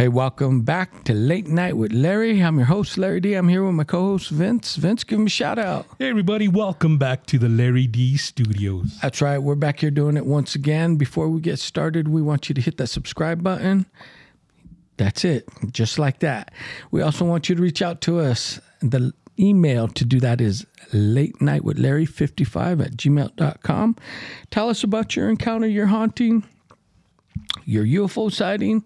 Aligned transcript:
Hey, 0.00 0.08
welcome 0.08 0.62
back 0.62 1.04
to 1.04 1.12
Late 1.12 1.46
Night 1.46 1.76
with 1.76 1.92
Larry. 1.92 2.40
I'm 2.40 2.56
your 2.56 2.64
host, 2.64 2.96
Larry 2.96 3.20
D. 3.20 3.34
I'm 3.34 3.50
here 3.50 3.62
with 3.62 3.74
my 3.74 3.84
co 3.84 4.00
host, 4.00 4.30
Vince. 4.30 4.76
Vince, 4.76 5.04
give 5.04 5.18
him 5.18 5.26
a 5.26 5.28
shout 5.28 5.58
out. 5.58 5.84
Hey, 5.98 6.08
everybody, 6.08 6.48
welcome 6.48 6.96
back 6.96 7.26
to 7.26 7.38
the 7.38 7.50
Larry 7.50 7.86
D 7.86 8.16
Studios. 8.16 8.98
That's 9.02 9.20
right. 9.20 9.36
We're 9.36 9.56
back 9.56 9.80
here 9.80 9.90
doing 9.90 10.16
it 10.16 10.24
once 10.24 10.54
again. 10.54 10.96
Before 10.96 11.28
we 11.28 11.42
get 11.42 11.58
started, 11.58 12.08
we 12.08 12.22
want 12.22 12.48
you 12.48 12.54
to 12.54 12.62
hit 12.62 12.78
that 12.78 12.86
subscribe 12.86 13.42
button. 13.42 13.84
That's 14.96 15.22
it, 15.22 15.46
just 15.70 15.98
like 15.98 16.20
that. 16.20 16.50
We 16.90 17.02
also 17.02 17.26
want 17.26 17.50
you 17.50 17.54
to 17.56 17.60
reach 17.60 17.82
out 17.82 18.00
to 18.00 18.20
us. 18.20 18.58
The 18.80 19.12
email 19.38 19.86
to 19.86 20.04
do 20.06 20.18
that 20.20 20.40
is 20.40 20.64
late 20.94 21.42
night 21.42 21.62
with 21.62 21.78
Larry 21.78 22.06
55 22.06 22.80
at 22.80 22.92
gmail.com. 22.92 23.96
Tell 24.50 24.70
us 24.70 24.82
about 24.82 25.14
your 25.14 25.28
encounter, 25.28 25.66
your 25.66 25.88
haunting, 25.88 26.44
your 27.66 27.84
UFO 27.84 28.32
sighting, 28.32 28.82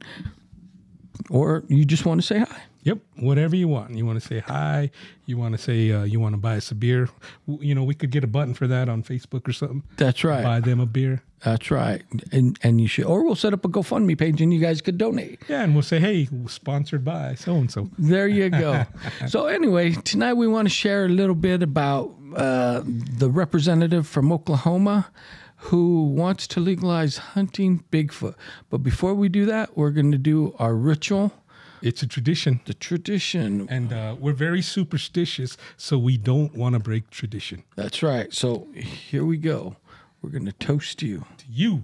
or 1.30 1.64
you 1.69 1.84
just 1.84 2.05
want 2.06 2.20
to 2.20 2.27
say 2.27 2.38
hi. 2.41 2.62
Yep, 2.83 2.98
whatever 3.16 3.56
you 3.56 3.66
want. 3.66 3.96
You 3.96 4.05
want 4.05 4.20
to 4.20 4.28
say 4.28 4.41
hi. 4.41 4.91
You 5.24 5.38
want 5.38 5.56
to 5.56 5.59
say 5.59 5.91
uh, 5.91 6.02
you 6.05 6.20
want 6.20 6.34
to 6.34 6.38
buy 6.38 6.56
us 6.59 6.70
a 6.70 6.74
beer. 6.74 7.09
W- 7.46 7.66
You 7.66 7.74
know, 7.74 7.82
we 7.82 7.95
could 7.95 8.10
get 8.10 8.24
a 8.24 8.27
button 8.27 8.52
for 8.52 8.66
that 8.66 8.91
on 8.91 9.02
Facebook 9.02 9.48
or 9.48 9.52
something. 9.52 9.82
That's 9.96 10.23
right. 10.23 10.45
Buy 10.45 10.60
them 10.60 10.80
a 10.80 10.87
beer. 10.87 11.23
That's 11.42 11.70
right. 11.70 12.02
And 12.30 12.59
and 12.62 12.80
you 12.82 12.87
should, 12.87 13.06
or 13.06 13.24
we'll 13.24 13.37
set 13.37 13.55
up 13.55 13.65
a 13.65 13.68
GoFundMe 13.68 14.18
page 14.18 14.42
and 14.42 14.52
you 14.52 14.60
guys 14.60 14.82
could 14.82 14.98
donate. 14.98 15.41
Yeah, 15.48 15.62
and 15.62 15.73
we'll 15.74 15.82
say, 15.82 15.98
hey, 15.98 16.29
sponsored 16.46 17.05
by 17.06 17.37
so 17.37 17.54
and 17.56 17.70
so. 17.70 17.88
There 17.98 18.29
you 18.29 18.51
go. 18.51 18.84
so 19.29 19.46
anyway, 19.46 19.93
tonight 19.93 20.34
we 20.34 20.46
want 20.46 20.66
to 20.68 20.74
share 20.74 21.06
a 21.06 21.09
little 21.09 21.34
bit 21.34 21.62
about 21.62 22.15
uh, 22.37 22.82
the 22.84 23.30
representative 23.30 24.06
from 24.06 24.30
Oklahoma 24.30 25.10
who 25.68 26.04
wants 26.04 26.46
to 26.46 26.60
legalize 26.60 27.16
hunting 27.16 27.82
Bigfoot. 27.90 28.34
But 28.68 28.79
before 28.79 29.15
we 29.15 29.29
do 29.30 29.46
that, 29.46 29.76
we're 29.79 29.90
going 29.93 30.12
to 30.12 30.18
do 30.18 30.54
our 30.59 30.74
ritual, 30.74 31.32
It's 31.80 32.02
a 32.02 32.06
tradition, 32.06 32.60
the 32.66 32.74
tradition. 32.74 33.66
and 33.71 33.90
uh, 33.93 34.16
we're 34.18 34.34
very 34.34 34.60
superstitious, 34.60 35.56
so 35.79 35.96
we 35.98 36.18
don't 36.18 36.54
want 36.54 36.74
to 36.74 36.79
break 36.80 37.09
tradition. 37.10 37.62
That's 37.76 38.02
right. 38.02 38.32
So 38.32 38.68
here 38.74 39.24
we 39.24 39.38
go. 39.38 39.76
We're 40.21 40.30
going 40.30 40.45
to 40.46 40.52
toast 40.52 41.02
you. 41.02 41.24
To 41.38 41.45
you, 41.51 41.82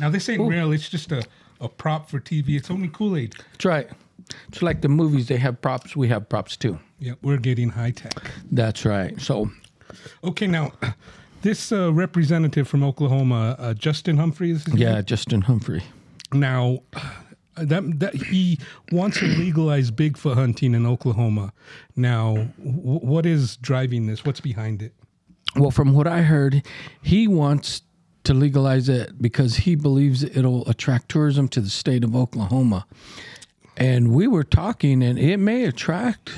now 0.00 0.10
this 0.10 0.28
ain't 0.28 0.48
real. 0.48 0.72
It's 0.72 0.88
just 0.88 1.12
a, 1.12 1.22
a 1.60 1.68
prop 1.68 2.08
for 2.10 2.20
TV. 2.20 2.56
It's 2.56 2.70
only 2.70 2.88
Kool 2.88 3.16
Aid. 3.16 3.34
That's 3.52 3.64
right. 3.64 3.88
It's 4.48 4.62
like 4.62 4.80
the 4.82 4.88
movies, 4.88 5.28
they 5.28 5.36
have 5.38 5.60
props, 5.62 5.96
we 5.96 6.08
have 6.08 6.28
props 6.28 6.56
too. 6.56 6.78
Yeah, 6.98 7.14
we're 7.22 7.36
getting 7.38 7.68
high 7.70 7.92
tech. 7.92 8.30
That's 8.50 8.84
right. 8.84 9.20
So 9.20 9.50
Okay, 10.24 10.46
now 10.46 10.72
this 11.42 11.70
uh, 11.72 11.92
representative 11.92 12.66
from 12.68 12.82
Oklahoma, 12.82 13.56
uh, 13.58 13.74
Justin 13.74 14.16
Humphreys. 14.18 14.66
yeah, 14.74 15.00
Justin 15.02 15.42
Humphrey. 15.42 15.82
Now 16.32 16.80
that 17.56 17.98
that 18.00 18.14
he 18.14 18.58
wants 18.92 19.18
to 19.20 19.26
legalize 19.26 19.90
Bigfoot 19.90 20.34
hunting 20.34 20.74
in 20.74 20.86
Oklahoma. 20.86 21.52
Now, 21.96 22.34
w- 22.58 23.00
what 23.00 23.24
is 23.26 23.56
driving 23.58 24.06
this? 24.06 24.24
What's 24.24 24.40
behind 24.40 24.82
it? 24.82 24.92
Well, 25.56 25.70
from 25.70 25.94
what 25.94 26.06
I 26.06 26.22
heard, 26.22 26.62
he 27.02 27.26
wants 27.26 27.82
to 28.24 28.34
legalize 28.34 28.88
it 28.88 29.20
because 29.22 29.56
he 29.56 29.74
believes 29.74 30.22
it'll 30.22 30.68
attract 30.68 31.08
tourism 31.08 31.48
to 31.48 31.60
the 31.60 31.70
state 31.70 32.04
of 32.04 32.14
Oklahoma. 32.14 32.86
And 33.76 34.12
we 34.12 34.26
were 34.26 34.44
talking, 34.44 35.02
and 35.02 35.18
it 35.18 35.38
may 35.38 35.64
attract 35.64 36.30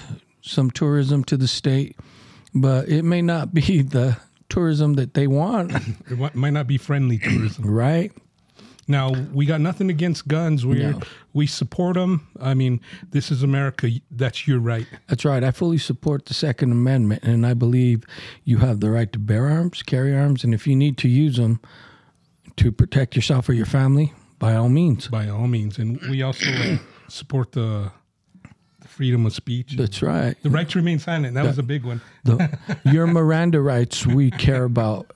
some 0.43 0.71
tourism 0.71 1.25
to 1.25 1.37
the 1.37 1.49
state, 1.49 1.97
but 2.55 2.89
it 2.89 3.03
may 3.03 3.23
not 3.23 3.53
be 3.55 3.83
the 3.97 4.17
tourism 4.49 4.95
that 4.95 5.15
they 5.15 5.27
want, 5.27 5.73
It 6.11 6.35
might 6.35 6.53
not 6.53 6.67
be 6.67 6.77
friendly 6.79 7.19
tourism. 7.19 7.65
right? 7.71 8.13
Now, 8.89 9.13
we 9.33 9.47
got 9.47 9.61
nothing 9.61 9.89
against 9.89 10.27
guns. 10.27 10.67
We 10.67 10.81
No. 10.81 11.01
we 11.33 11.47
support 11.47 11.95
them. 11.95 12.27
I 12.41 12.55
mean, 12.55 12.81
this 13.13 13.31
is 13.31 13.45
America. 13.45 13.89
That's 14.11 14.49
your 14.49 14.59
right. 14.59 14.87
That's 15.07 15.25
right. 15.25 15.45
I 15.45 15.53
fully 15.53 15.79
support 15.79 16.27
the 16.27 16.35
Second 16.35 16.73
Amendment, 16.73 17.23
and 17.23 17.47
I 17.47 17.55
believe 17.55 18.03
you 18.43 18.59
have 18.59 18.81
the 18.81 18.91
right 18.91 19.13
to 19.13 19.19
bear 19.21 19.47
arms, 19.47 19.85
carry 19.85 20.13
arms, 20.17 20.43
and 20.43 20.53
if 20.53 20.67
you 20.67 20.75
need 20.75 20.97
to 20.99 21.09
use 21.09 21.37
them 21.37 21.61
to 22.57 22.73
protect 22.73 23.15
yourself 23.15 23.49
or 23.49 23.53
your 23.53 23.67
family, 23.67 24.13
by 24.41 24.57
all 24.57 24.69
means. 24.69 25.07
by 25.07 25.29
all 25.29 25.47
means. 25.47 25.79
And 25.79 26.01
we 26.11 26.23
also 26.23 26.51
uh, 26.51 26.79
support 27.07 27.53
the, 27.53 27.61
the 27.61 27.93
freedom 28.91 29.25
of 29.25 29.33
speech. 29.33 29.77
That's 29.77 30.03
right. 30.03 30.37
the 30.43 30.51
right 30.51 30.69
to 30.69 30.79
remain 30.79 30.99
silent. 30.99 31.35
That 31.35 31.45
was 31.45 31.59
a 31.59 31.63
big 31.63 31.85
one. 31.85 32.01
the, 32.25 32.59
your 32.85 33.07
Miranda 33.07 33.61
rights 33.61 34.07
we 34.07 34.31
care 34.31 34.65
about 34.65 35.11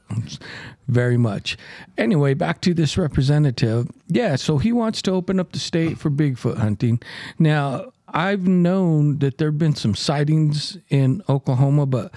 very 0.89 1.17
much. 1.17 1.57
Anyway, 1.99 2.35
back 2.35 2.61
to 2.63 2.73
this 2.75 2.97
representative. 2.97 3.89
Yeah, 4.09 4.37
so 4.37 4.59
he 4.59 4.73
wants 4.73 5.03
to 5.03 5.11
open 5.11 5.41
up 5.41 5.53
the 5.53 5.59
state 5.59 5.99
for 5.99 6.11
Bigfoot 6.11 6.59
hunting. 6.59 7.03
Now, 7.39 7.93
I've 8.09 8.47
known 8.47 9.19
that 9.19 9.39
there 9.39 9.49
have 9.49 9.59
been 9.59 9.75
some 9.75 9.97
sightings 9.97 10.79
in 10.89 11.23
Oklahoma, 11.29 11.87
but 11.87 12.15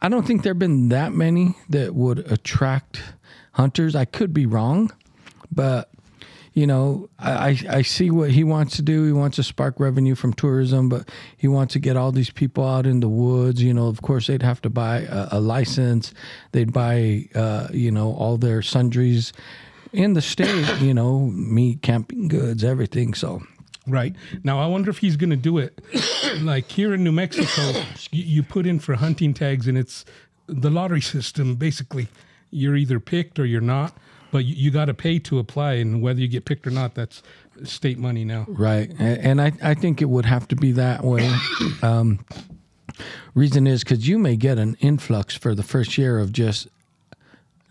I 0.00 0.08
don't 0.08 0.26
think 0.26 0.42
there 0.42 0.54
have 0.54 0.58
been 0.58 0.88
that 0.88 1.12
many 1.12 1.54
that 1.68 1.94
would 1.94 2.20
attract 2.30 3.02
hunters. 3.52 3.94
I 3.94 4.06
could 4.06 4.32
be 4.32 4.46
wrong, 4.46 4.90
but 5.52 5.90
you 6.54 6.68
know, 6.68 7.10
I, 7.18 7.60
I 7.68 7.82
see 7.82 8.10
what 8.10 8.30
he 8.30 8.44
wants 8.44 8.76
to 8.76 8.82
do. 8.82 9.04
He 9.04 9.12
wants 9.12 9.36
to 9.36 9.42
spark 9.42 9.80
revenue 9.80 10.14
from 10.14 10.32
tourism, 10.32 10.88
but 10.88 11.08
he 11.36 11.48
wants 11.48 11.72
to 11.72 11.80
get 11.80 11.96
all 11.96 12.12
these 12.12 12.30
people 12.30 12.64
out 12.64 12.86
in 12.86 13.00
the 13.00 13.08
woods. 13.08 13.60
You 13.60 13.74
know, 13.74 13.88
of 13.88 14.02
course, 14.02 14.28
they'd 14.28 14.42
have 14.42 14.62
to 14.62 14.70
buy 14.70 15.00
a, 15.00 15.28
a 15.32 15.40
license. 15.40 16.14
They'd 16.52 16.72
buy, 16.72 17.28
uh, 17.34 17.68
you 17.72 17.90
know, 17.90 18.14
all 18.14 18.36
their 18.38 18.62
sundries 18.62 19.32
in 19.92 20.12
the 20.12 20.22
state. 20.22 20.80
You 20.80 20.94
know, 20.94 21.26
meat, 21.26 21.82
camping 21.82 22.28
goods, 22.28 22.62
everything. 22.62 23.14
So, 23.14 23.42
Right. 23.86 24.14
Now, 24.42 24.60
I 24.60 24.66
wonder 24.66 24.90
if 24.90 24.98
he's 24.98 25.16
going 25.16 25.30
to 25.30 25.36
do 25.36 25.58
it. 25.58 25.78
like 26.40 26.70
here 26.70 26.94
in 26.94 27.04
New 27.04 27.12
Mexico, 27.12 27.82
you, 28.10 28.24
you 28.24 28.42
put 28.42 28.64
in 28.64 28.78
for 28.78 28.94
hunting 28.94 29.34
tags, 29.34 29.66
and 29.66 29.76
it's 29.76 30.04
the 30.46 30.70
lottery 30.70 31.02
system. 31.02 31.56
Basically, 31.56 32.08
you're 32.50 32.76
either 32.76 33.00
picked 33.00 33.38
or 33.38 33.44
you're 33.44 33.60
not, 33.60 33.96
but 34.34 34.44
you, 34.44 34.54
you 34.56 34.70
got 34.72 34.86
to 34.86 34.94
pay 34.94 35.20
to 35.20 35.38
apply. 35.38 35.74
And 35.74 36.02
whether 36.02 36.18
you 36.20 36.26
get 36.26 36.44
picked 36.44 36.66
or 36.66 36.70
not, 36.70 36.96
that's 36.96 37.22
state 37.62 37.98
money 37.98 38.24
now. 38.24 38.44
right, 38.48 38.90
and, 38.98 39.40
and 39.40 39.40
I 39.40 39.52
I 39.70 39.74
think 39.74 40.02
it 40.02 40.08
would 40.10 40.24
have 40.26 40.48
to 40.48 40.56
be 40.56 40.72
that 40.72 41.04
way. 41.04 41.30
Um, 41.82 42.18
reason 43.34 43.66
is 43.66 43.84
because 43.84 44.08
you 44.08 44.18
may 44.18 44.36
get 44.36 44.58
an 44.58 44.76
influx 44.80 45.36
for 45.36 45.54
the 45.54 45.62
first 45.62 45.98
year 45.98 46.18
of 46.18 46.32
just 46.32 46.68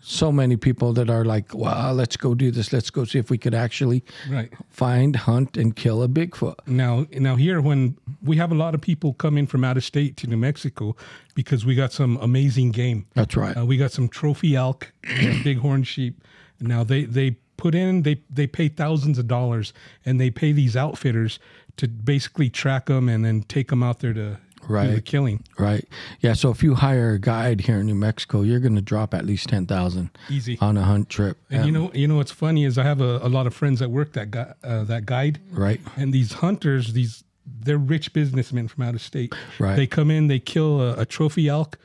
so 0.00 0.30
many 0.30 0.56
people 0.56 0.92
that 0.92 1.08
are 1.08 1.24
like, 1.24 1.54
wow, 1.54 1.90
let's 1.92 2.16
go 2.16 2.34
do 2.34 2.50
this. 2.50 2.72
Let's 2.72 2.90
go 2.90 3.04
see 3.04 3.18
if 3.18 3.30
we 3.30 3.38
could 3.38 3.54
actually 3.54 4.04
Right. 4.30 4.52
find, 4.68 5.16
hunt, 5.16 5.56
and 5.56 5.74
kill 5.74 6.02
a 6.02 6.08
Bigfoot. 6.08 6.56
Now, 6.66 7.06
now 7.12 7.36
here, 7.36 7.60
when 7.60 7.96
we 8.22 8.36
have 8.36 8.52
a 8.52 8.54
lot 8.54 8.74
of 8.74 8.80
people 8.82 9.14
coming 9.14 9.46
from 9.46 9.64
out 9.64 9.76
of 9.78 9.84
state 9.84 10.16
to 10.18 10.26
New 10.26 10.36
Mexico 10.36 10.94
because 11.34 11.64
we 11.64 11.74
got 11.74 11.90
some 11.92 12.18
amazing 12.18 12.70
game. 12.72 13.06
That's 13.14 13.34
right. 13.36 13.56
Uh, 13.56 13.64
we 13.64 13.76
got 13.78 13.92
some 13.92 14.08
trophy 14.08 14.54
elk, 14.56 14.92
bighorn 15.44 15.84
sheep. 15.84 16.22
Now 16.60 16.84
they 16.84 17.04
they 17.04 17.36
put 17.56 17.74
in 17.74 18.02
they 18.02 18.20
they 18.30 18.46
pay 18.46 18.68
thousands 18.68 19.18
of 19.18 19.26
dollars 19.28 19.72
and 20.04 20.20
they 20.20 20.30
pay 20.30 20.52
these 20.52 20.76
outfitters 20.76 21.38
to 21.76 21.88
basically 21.88 22.50
track 22.50 22.86
them 22.86 23.08
and 23.08 23.24
then 23.24 23.42
take 23.42 23.68
them 23.68 23.82
out 23.82 24.00
there 24.00 24.12
to 24.14 24.20
do 24.20 24.30
the 24.30 24.72
Right. 24.72 25.04
killing. 25.04 25.44
Right. 25.58 25.86
Yeah. 26.20 26.32
So 26.32 26.48
if 26.50 26.62
you 26.62 26.74
hire 26.76 27.10
a 27.14 27.18
guide 27.18 27.60
here 27.62 27.80
in 27.80 27.86
New 27.86 27.94
Mexico, 27.94 28.40
you're 28.40 28.60
going 28.60 28.76
to 28.76 28.80
drop 28.80 29.12
at 29.12 29.26
least 29.26 29.48
ten 29.50 29.66
thousand 29.66 30.08
Easy. 30.30 30.56
on 30.60 30.76
a 30.78 30.82
hunt 30.82 31.10
trip. 31.10 31.36
And 31.50 31.66
you 31.66 31.72
know 31.72 31.90
you 31.92 32.08
know 32.08 32.16
what's 32.16 32.32
funny 32.32 32.64
is 32.64 32.78
I 32.78 32.82
have 32.84 33.00
a, 33.02 33.18
a 33.22 33.28
lot 33.28 33.46
of 33.46 33.54
friends 33.54 33.80
that 33.80 33.90
work 33.90 34.12
that 34.14 34.30
guy 34.30 34.54
uh, 34.64 34.84
that 34.84 35.04
guide. 35.04 35.38
right. 35.52 35.80
And 35.96 36.14
these 36.14 36.34
hunters, 36.34 36.94
these 36.94 37.24
they're 37.46 37.76
rich 37.76 38.14
businessmen 38.14 38.68
from 38.68 38.84
out 38.84 38.94
of 38.94 39.02
state. 39.02 39.34
Right. 39.58 39.76
They 39.76 39.86
come 39.86 40.10
in, 40.10 40.28
they 40.28 40.38
kill 40.38 40.80
a, 40.80 41.00
a 41.00 41.04
trophy 41.04 41.46
elk, 41.46 41.76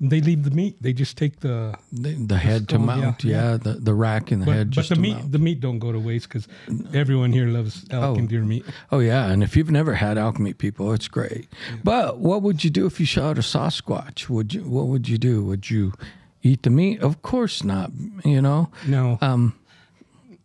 they 0.00 0.20
leave 0.20 0.44
the 0.44 0.50
meat. 0.50 0.80
They 0.80 0.92
just 0.92 1.16
take 1.16 1.40
the 1.40 1.74
The, 1.92 2.14
the 2.14 2.36
head 2.38 2.68
to 2.68 2.76
skull, 2.76 2.86
yeah, 2.86 3.00
mount. 3.04 3.24
Yeah. 3.24 3.56
The 3.56 3.72
the 3.74 3.94
rack 3.94 4.30
and 4.30 4.42
the 4.42 4.46
but, 4.46 4.54
head 4.56 4.74
but 4.74 4.88
the 4.88 4.94
to 4.94 5.00
meat 5.00 5.14
mount. 5.16 5.32
the 5.32 5.38
meat 5.38 5.60
don't 5.60 5.78
go 5.78 5.90
to 5.92 5.98
waste 5.98 6.28
because 6.28 6.46
everyone 6.94 7.32
here 7.32 7.46
loves 7.48 7.84
elk 7.90 8.18
and 8.18 8.28
deer 8.28 8.42
meat. 8.44 8.64
Oh 8.92 9.00
yeah, 9.00 9.30
and 9.30 9.42
if 9.42 9.56
you've 9.56 9.70
never 9.70 9.94
had 9.94 10.18
elk 10.18 10.38
meat, 10.38 10.58
people, 10.58 10.92
it's 10.92 11.08
great. 11.08 11.48
But 11.82 12.18
what 12.18 12.42
would 12.42 12.62
you 12.64 12.70
do 12.70 12.86
if 12.86 13.00
you 13.00 13.06
shot 13.06 13.38
a 13.38 13.42
Sasquatch? 13.42 14.28
Would 14.28 14.54
you? 14.54 14.62
What 14.62 14.86
would 14.86 15.08
you 15.08 15.18
do? 15.18 15.42
Would 15.44 15.68
you 15.70 15.92
eat 16.42 16.62
the 16.62 16.70
meat? 16.70 17.00
Of 17.00 17.22
course 17.22 17.64
not. 17.64 17.90
You 18.24 18.40
know. 18.42 18.70
Now, 18.86 19.18
Um. 19.20 19.54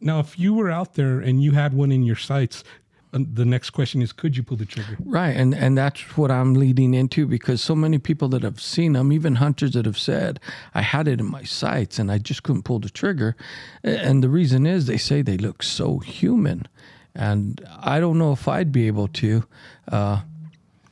now, 0.02 0.20
if 0.20 0.38
you 0.40 0.54
were 0.54 0.72
out 0.72 0.96
there 0.96 1.20
and 1.20 1.42
you 1.44 1.52
had 1.52 1.74
one 1.74 1.92
in 1.92 2.04
your 2.04 2.16
sights, 2.18 2.64
the 3.14 3.46
next 3.46 3.70
question 3.70 4.02
is, 4.02 4.12
could 4.12 4.36
you 4.36 4.44
pull 4.44 4.58
the 4.58 4.66
trigger? 4.66 4.98
Right, 5.04 5.36
and 5.36 5.54
and 5.54 5.78
that's 5.78 6.18
what 6.18 6.32
I'm 6.32 6.54
leading 6.54 6.94
into 6.94 7.28
because 7.28 7.62
so 7.62 7.76
many 7.76 8.00
people 8.00 8.28
that 8.30 8.44
have 8.44 8.60
seen 8.60 8.94
them, 8.94 9.14
even 9.14 9.36
hunters 9.36 9.74
that 9.74 9.86
have 9.86 10.00
said, 10.00 10.40
"I 10.74 10.82
had 10.82 11.08
it 11.08 11.20
in 11.20 11.30
my 11.30 11.44
sights 11.44 12.00
and 12.00 12.12
I 12.12 12.18
just 12.18 12.44
couldn't 12.44 12.64
pull 12.64 12.80
the 12.80 12.90
trigger," 12.90 13.36
and 13.84 14.24
the 14.24 14.30
reason 14.30 14.66
is 14.66 14.86
they 14.86 14.98
say 14.98 15.22
they 15.22 15.38
look 15.38 15.64
so 15.64 16.00
human, 16.00 16.68
and 17.14 17.66
I 17.80 18.00
don't 18.00 18.18
know 18.18 18.32
if 18.32 18.48
I'd 18.48 18.72
be 18.72 18.88
able 18.88 19.08
to. 19.10 19.44
Uh, 19.88 20.22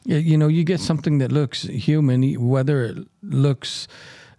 you 0.03 0.38
know, 0.38 0.47
you 0.47 0.63
get 0.63 0.79
something 0.79 1.19
that 1.19 1.31
looks 1.31 1.63
human, 1.63 2.23
whether 2.47 2.83
it 2.85 2.97
looks 3.21 3.88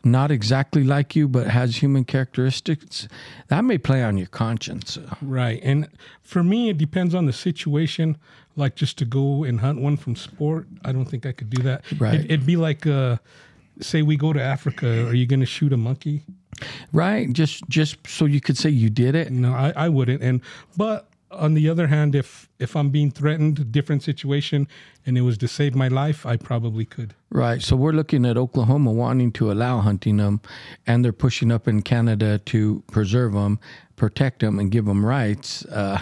not 0.05 0.31
exactly 0.31 0.85
like 0.85 1.15
you, 1.15 1.29
but 1.29 1.47
has 1.47 1.77
human 1.77 2.05
characteristics, 2.05 3.09
that 3.49 3.65
may 3.65 3.79
play 3.79 4.03
on 4.03 4.19
your 4.19 4.27
conscience. 4.29 4.99
Right. 5.21 5.61
And 5.63 5.89
for 6.23 6.43
me, 6.43 6.69
it 6.71 6.79
depends 6.79 7.15
on 7.15 7.27
the 7.27 7.33
situation. 7.33 8.17
Like 8.55 8.75
just 8.75 8.99
to 8.99 9.05
go 9.05 9.45
and 9.45 9.61
hunt 9.61 9.81
one 9.81 9.97
from 9.97 10.15
sport, 10.15 10.67
I 10.85 10.93
don't 10.93 11.07
think 11.07 11.25
I 11.25 11.33
could 11.33 11.51
do 11.51 11.63
that. 11.63 11.85
Right. 11.99 12.21
It, 12.21 12.25
it'd 12.27 12.47
be 12.47 12.57
like, 12.57 12.87
uh, 12.87 13.17
say 13.81 14.03
we 14.03 14.17
go 14.17 14.33
to 14.33 14.43
Africa. 14.43 15.07
Are 15.09 15.15
you 15.15 15.25
going 15.25 15.41
to 15.41 15.47
shoot 15.47 15.73
a 15.73 15.77
monkey? 15.79 16.25
Right. 16.93 17.33
Just 17.33 17.67
just 17.69 18.07
so 18.07 18.27
you 18.27 18.41
could 18.41 18.59
say 18.59 18.69
you 18.69 18.91
did 18.91 19.15
it. 19.15 19.33
No, 19.33 19.53
I, 19.53 19.73
I 19.75 19.89
wouldn't. 19.89 20.23
And 20.23 20.43
but 20.77 21.09
on 21.32 21.55
the 21.55 21.69
other 21.69 21.88
hand, 21.88 22.14
if 22.14 22.49
if 22.58 22.76
I'm 22.76 22.90
being 22.90 23.11
threatened, 23.11 23.73
different 23.73 24.02
situation, 24.02 24.69
and 25.06 25.19
it 25.19 25.23
was 25.23 25.38
to 25.38 25.49
save 25.49 25.75
my 25.75 25.88
life, 25.88 26.25
I 26.26 26.37
probably 26.37 26.84
could. 26.84 27.14
Right. 27.31 27.62
So 27.62 27.76
we're 27.76 27.93
looking 27.93 28.25
at 28.26 28.37
Oklahoma 28.37 28.93
wanting 28.93 29.32
to 29.32 29.50
allow 29.50 29.81
hunting 29.81 30.19
them, 30.19 30.40
and 30.87 31.05
they're 31.05 31.12
pushing 31.12 31.50
up 31.50 31.67
in 31.67 31.82
Canada 31.82 32.38
to 32.38 32.82
preserve 32.90 33.32
them, 33.32 33.58
protect 33.96 34.40
them, 34.40 34.58
and 34.58 34.70
give 34.70 34.84
them 34.84 35.05
rights. 35.05 35.64
Uh, 35.67 36.00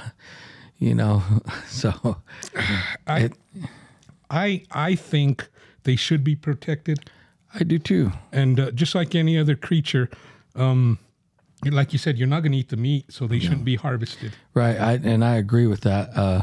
you 0.79 0.95
know, 0.95 1.23
so 1.67 2.17
I 3.07 3.31
I 4.31 4.65
I 4.71 4.95
think 4.95 5.49
they 5.85 5.97
should 5.97 6.25
be 6.25 6.37
protected. 6.37 7.11
I 7.55 7.65
do 7.65 7.79
too. 7.79 8.13
And 8.33 8.61
uh, 8.61 8.71
just 8.71 8.95
like 8.95 9.15
any 9.15 9.37
other 9.37 9.57
creature, 9.57 10.09
um, 10.55 10.99
like 11.65 11.93
you 11.93 11.99
said, 11.99 12.19
you're 12.19 12.29
not 12.29 12.41
going 12.41 12.53
to 12.53 12.59
eat 12.59 12.69
the 12.69 12.77
meat, 12.77 13.13
so 13.13 13.27
they 13.27 13.39
shouldn't 13.39 13.65
be 13.65 13.77
harvested. 13.77 14.33
Right. 14.55 14.77
I, 14.79 14.93
and 14.95 15.25
I 15.25 15.37
agree 15.37 15.67
with 15.67 15.83
that. 15.83 16.11
Uh, 16.17 16.43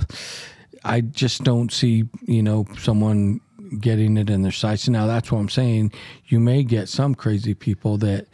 I 0.83 1.01
just 1.01 1.43
don't 1.43 1.71
see, 1.71 2.05
you 2.25 2.43
know, 2.43 2.65
someone 2.77 3.41
getting 3.79 4.17
it 4.17 4.29
in 4.29 4.43
their 4.43 4.51
sights. 4.51 4.87
Now, 4.87 5.07
that's 5.07 5.31
what 5.31 5.39
I'm 5.39 5.49
saying. 5.49 5.91
You 6.27 6.39
may 6.39 6.63
get 6.63 6.87
some 6.87 7.15
crazy 7.15 7.53
people 7.53 7.97
that, 7.97 8.27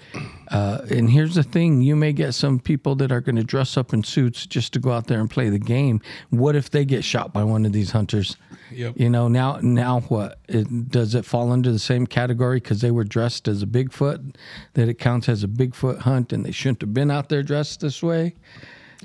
uh, 0.53 0.85
and 0.91 1.09
here's 1.09 1.33
the 1.33 1.41
thing 1.41 1.81
you 1.81 1.95
may 1.95 2.13
get 2.13 2.33
some 2.33 2.59
people 2.59 2.93
that 2.95 3.11
are 3.11 3.19
going 3.21 3.35
to 3.35 3.43
dress 3.43 3.75
up 3.75 3.91
in 3.91 4.03
suits 4.03 4.45
just 4.45 4.71
to 4.71 4.79
go 4.79 4.91
out 4.91 5.07
there 5.07 5.19
and 5.19 5.27
play 5.27 5.49
the 5.49 5.57
game. 5.57 5.99
What 6.29 6.55
if 6.55 6.69
they 6.69 6.85
get 6.85 7.03
shot 7.03 7.33
by 7.33 7.43
one 7.43 7.65
of 7.65 7.73
these 7.73 7.89
hunters? 7.89 8.37
Yep. 8.71 8.93
You 8.97 9.09
know, 9.09 9.27
now, 9.27 9.57
now 9.63 10.01
what? 10.01 10.37
It, 10.47 10.91
does 10.91 11.15
it 11.15 11.25
fall 11.25 11.51
under 11.51 11.71
the 11.71 11.79
same 11.79 12.05
category 12.05 12.57
because 12.57 12.81
they 12.81 12.91
were 12.91 13.03
dressed 13.03 13.47
as 13.47 13.63
a 13.63 13.65
Bigfoot 13.65 14.35
that 14.75 14.87
it 14.87 14.99
counts 14.99 15.27
as 15.27 15.43
a 15.43 15.47
Bigfoot 15.47 15.99
hunt 15.99 16.31
and 16.31 16.45
they 16.45 16.51
shouldn't 16.51 16.81
have 16.81 16.93
been 16.93 17.09
out 17.09 17.29
there 17.29 17.41
dressed 17.41 17.79
this 17.79 18.03
way? 18.03 18.35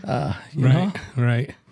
Uh, 0.04 0.34
you 0.52 0.66
right. 0.66 0.94
know? 1.16 1.24
Right. 1.24 1.54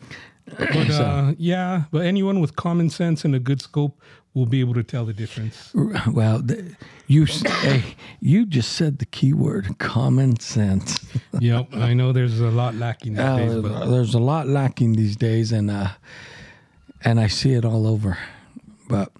But 0.58 0.90
uh, 0.90 1.32
yeah, 1.38 1.87
but 1.90 2.06
anyone 2.06 2.38
with 2.38 2.55
common 2.55 2.88
sense 2.88 3.25
and 3.25 3.34
a 3.34 3.40
good 3.40 3.61
scope 3.61 4.00
will 4.37 4.44
be 4.47 4.61
able 4.61 4.75
to 4.75 4.83
tell 4.83 5.06
the 5.06 5.15
difference. 5.15 5.73
Well, 6.12 6.43
you 7.06 7.27
you 8.21 8.44
just 8.44 8.75
said 8.75 8.99
the 8.99 9.06
key 9.06 9.33
word, 9.33 9.79
common 9.79 10.38
sense. 10.38 11.05
yep, 11.41 11.69
I 11.75 11.94
know 11.94 12.12
there's 12.12 12.38
a 12.41 12.50
lot 12.50 12.75
lacking 12.75 13.15
these 13.15 13.23
Uh, 13.25 13.37
days, 13.38 13.62
but 13.62 13.87
there's 13.91 14.12
a 14.15 14.19
lot 14.21 14.47
lacking 14.47 14.93
these 14.93 15.17
days, 15.17 15.53
and 15.53 15.71
uh, 15.71 15.88
and 17.03 17.19
I 17.19 17.29
see 17.29 17.55
it 17.55 17.65
all 17.65 17.87
over. 17.87 18.19
But 18.88 19.11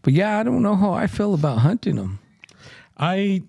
but 0.00 0.14
yeah, 0.14 0.38
I 0.38 0.42
don't 0.42 0.62
know 0.62 0.74
how 0.74 0.92
I 0.94 1.06
feel 1.06 1.34
about 1.34 1.58
hunting 1.58 1.96
them. 1.96 2.18
I 2.96 3.42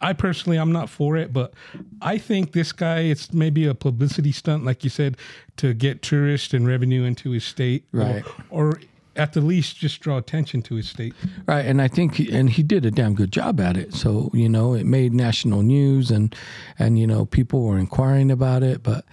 I 0.00 0.12
personally 0.12 0.58
I'm 0.58 0.72
not 0.72 0.90
for 0.90 1.16
it, 1.16 1.32
but 1.32 1.54
I 2.02 2.18
think 2.18 2.50
this 2.52 2.72
guy 2.72 3.00
it's 3.12 3.32
maybe 3.32 3.64
a 3.64 3.74
publicity 3.74 4.32
stunt, 4.32 4.64
like 4.64 4.82
you 4.82 4.90
said, 4.90 5.16
to 5.58 5.72
get 5.72 6.02
tourists 6.02 6.52
and 6.52 6.66
revenue 6.66 7.04
into 7.04 7.30
his 7.30 7.44
state, 7.44 7.84
or- 7.92 8.00
Right. 8.00 8.24
Or, 8.50 8.80
at 9.16 9.32
the 9.32 9.40
least 9.40 9.76
just 9.76 10.00
draw 10.00 10.18
attention 10.18 10.62
to 10.62 10.74
his 10.74 10.88
state. 10.88 11.14
Right, 11.46 11.64
and 11.64 11.80
I 11.80 11.88
think 11.88 12.16
he, 12.16 12.32
and 12.32 12.50
he 12.50 12.62
did 12.62 12.84
a 12.84 12.90
damn 12.90 13.14
good 13.14 13.32
job 13.32 13.60
at 13.60 13.76
it. 13.76 13.94
So 13.94 14.30
you 14.32 14.48
know, 14.48 14.74
it 14.74 14.86
made 14.86 15.12
national 15.12 15.62
news, 15.62 16.10
and 16.10 16.34
and 16.78 16.98
you 16.98 17.06
know, 17.06 17.24
people 17.26 17.62
were 17.62 17.78
inquiring 17.78 18.30
about 18.30 18.62
it. 18.62 18.82
But 18.82 19.04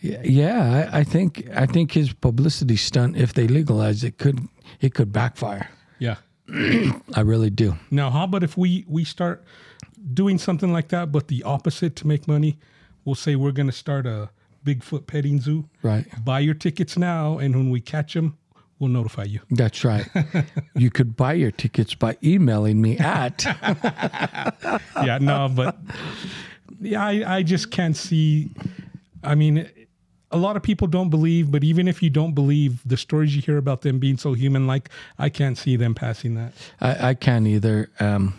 yeah, 0.00 0.88
I, 0.92 1.00
I 1.00 1.04
think 1.04 1.48
I 1.54 1.66
think 1.66 1.92
his 1.92 2.12
publicity 2.12 2.76
stunt, 2.76 3.16
if 3.16 3.34
they 3.34 3.46
legalize 3.46 4.04
it, 4.04 4.18
could 4.18 4.40
it 4.80 4.94
could 4.94 5.12
backfire. 5.12 5.68
Yeah. 5.98 6.16
I 7.14 7.20
really 7.20 7.50
do. 7.50 7.76
Now, 7.90 8.10
how 8.10 8.24
about 8.24 8.42
if 8.42 8.56
we 8.56 8.84
we 8.88 9.04
start 9.04 9.44
doing 10.12 10.38
something 10.38 10.72
like 10.72 10.88
that, 10.88 11.10
but 11.10 11.28
the 11.28 11.42
opposite 11.42 11.96
to 11.96 12.06
make 12.06 12.28
money? 12.28 12.58
We'll 13.04 13.14
say 13.14 13.36
we're 13.36 13.52
going 13.52 13.68
to 13.68 13.72
start 13.72 14.06
a 14.06 14.30
Bigfoot 14.64 15.06
petting 15.06 15.40
zoo. 15.40 15.68
Right. 15.82 16.06
Buy 16.24 16.40
your 16.40 16.54
tickets 16.54 16.96
now, 16.96 17.38
and 17.38 17.54
when 17.54 17.70
we 17.70 17.80
catch 17.80 18.14
them, 18.14 18.36
we'll 18.78 18.90
notify 18.90 19.24
you. 19.24 19.40
That's 19.50 19.84
right. 19.84 20.06
you 20.74 20.90
could 20.90 21.16
buy 21.16 21.34
your 21.34 21.50
tickets 21.50 21.94
by 21.94 22.16
emailing 22.22 22.80
me 22.80 22.98
at. 22.98 23.44
yeah, 24.96 25.18
no, 25.20 25.48
but 25.54 25.76
yeah, 26.80 27.04
I, 27.04 27.36
I 27.36 27.42
just 27.42 27.70
can't 27.70 27.96
see. 27.96 28.50
I 29.22 29.34
mean, 29.34 29.68
a 30.30 30.36
lot 30.36 30.56
of 30.56 30.62
people 30.62 30.88
don't 30.88 31.10
believe, 31.10 31.50
but 31.50 31.64
even 31.64 31.88
if 31.88 32.02
you 32.02 32.10
don't 32.10 32.34
believe 32.34 32.86
the 32.86 32.96
stories 32.96 33.34
you 33.34 33.42
hear 33.42 33.58
about 33.58 33.82
them 33.82 33.98
being 33.98 34.18
so 34.18 34.32
human 34.34 34.66
like, 34.66 34.90
I 35.18 35.28
can't 35.28 35.56
see 35.56 35.76
them 35.76 35.94
passing 35.94 36.34
that. 36.34 36.52
I, 36.80 37.10
I 37.10 37.14
can't 37.14 37.46
either. 37.46 37.90
Um, 38.00 38.34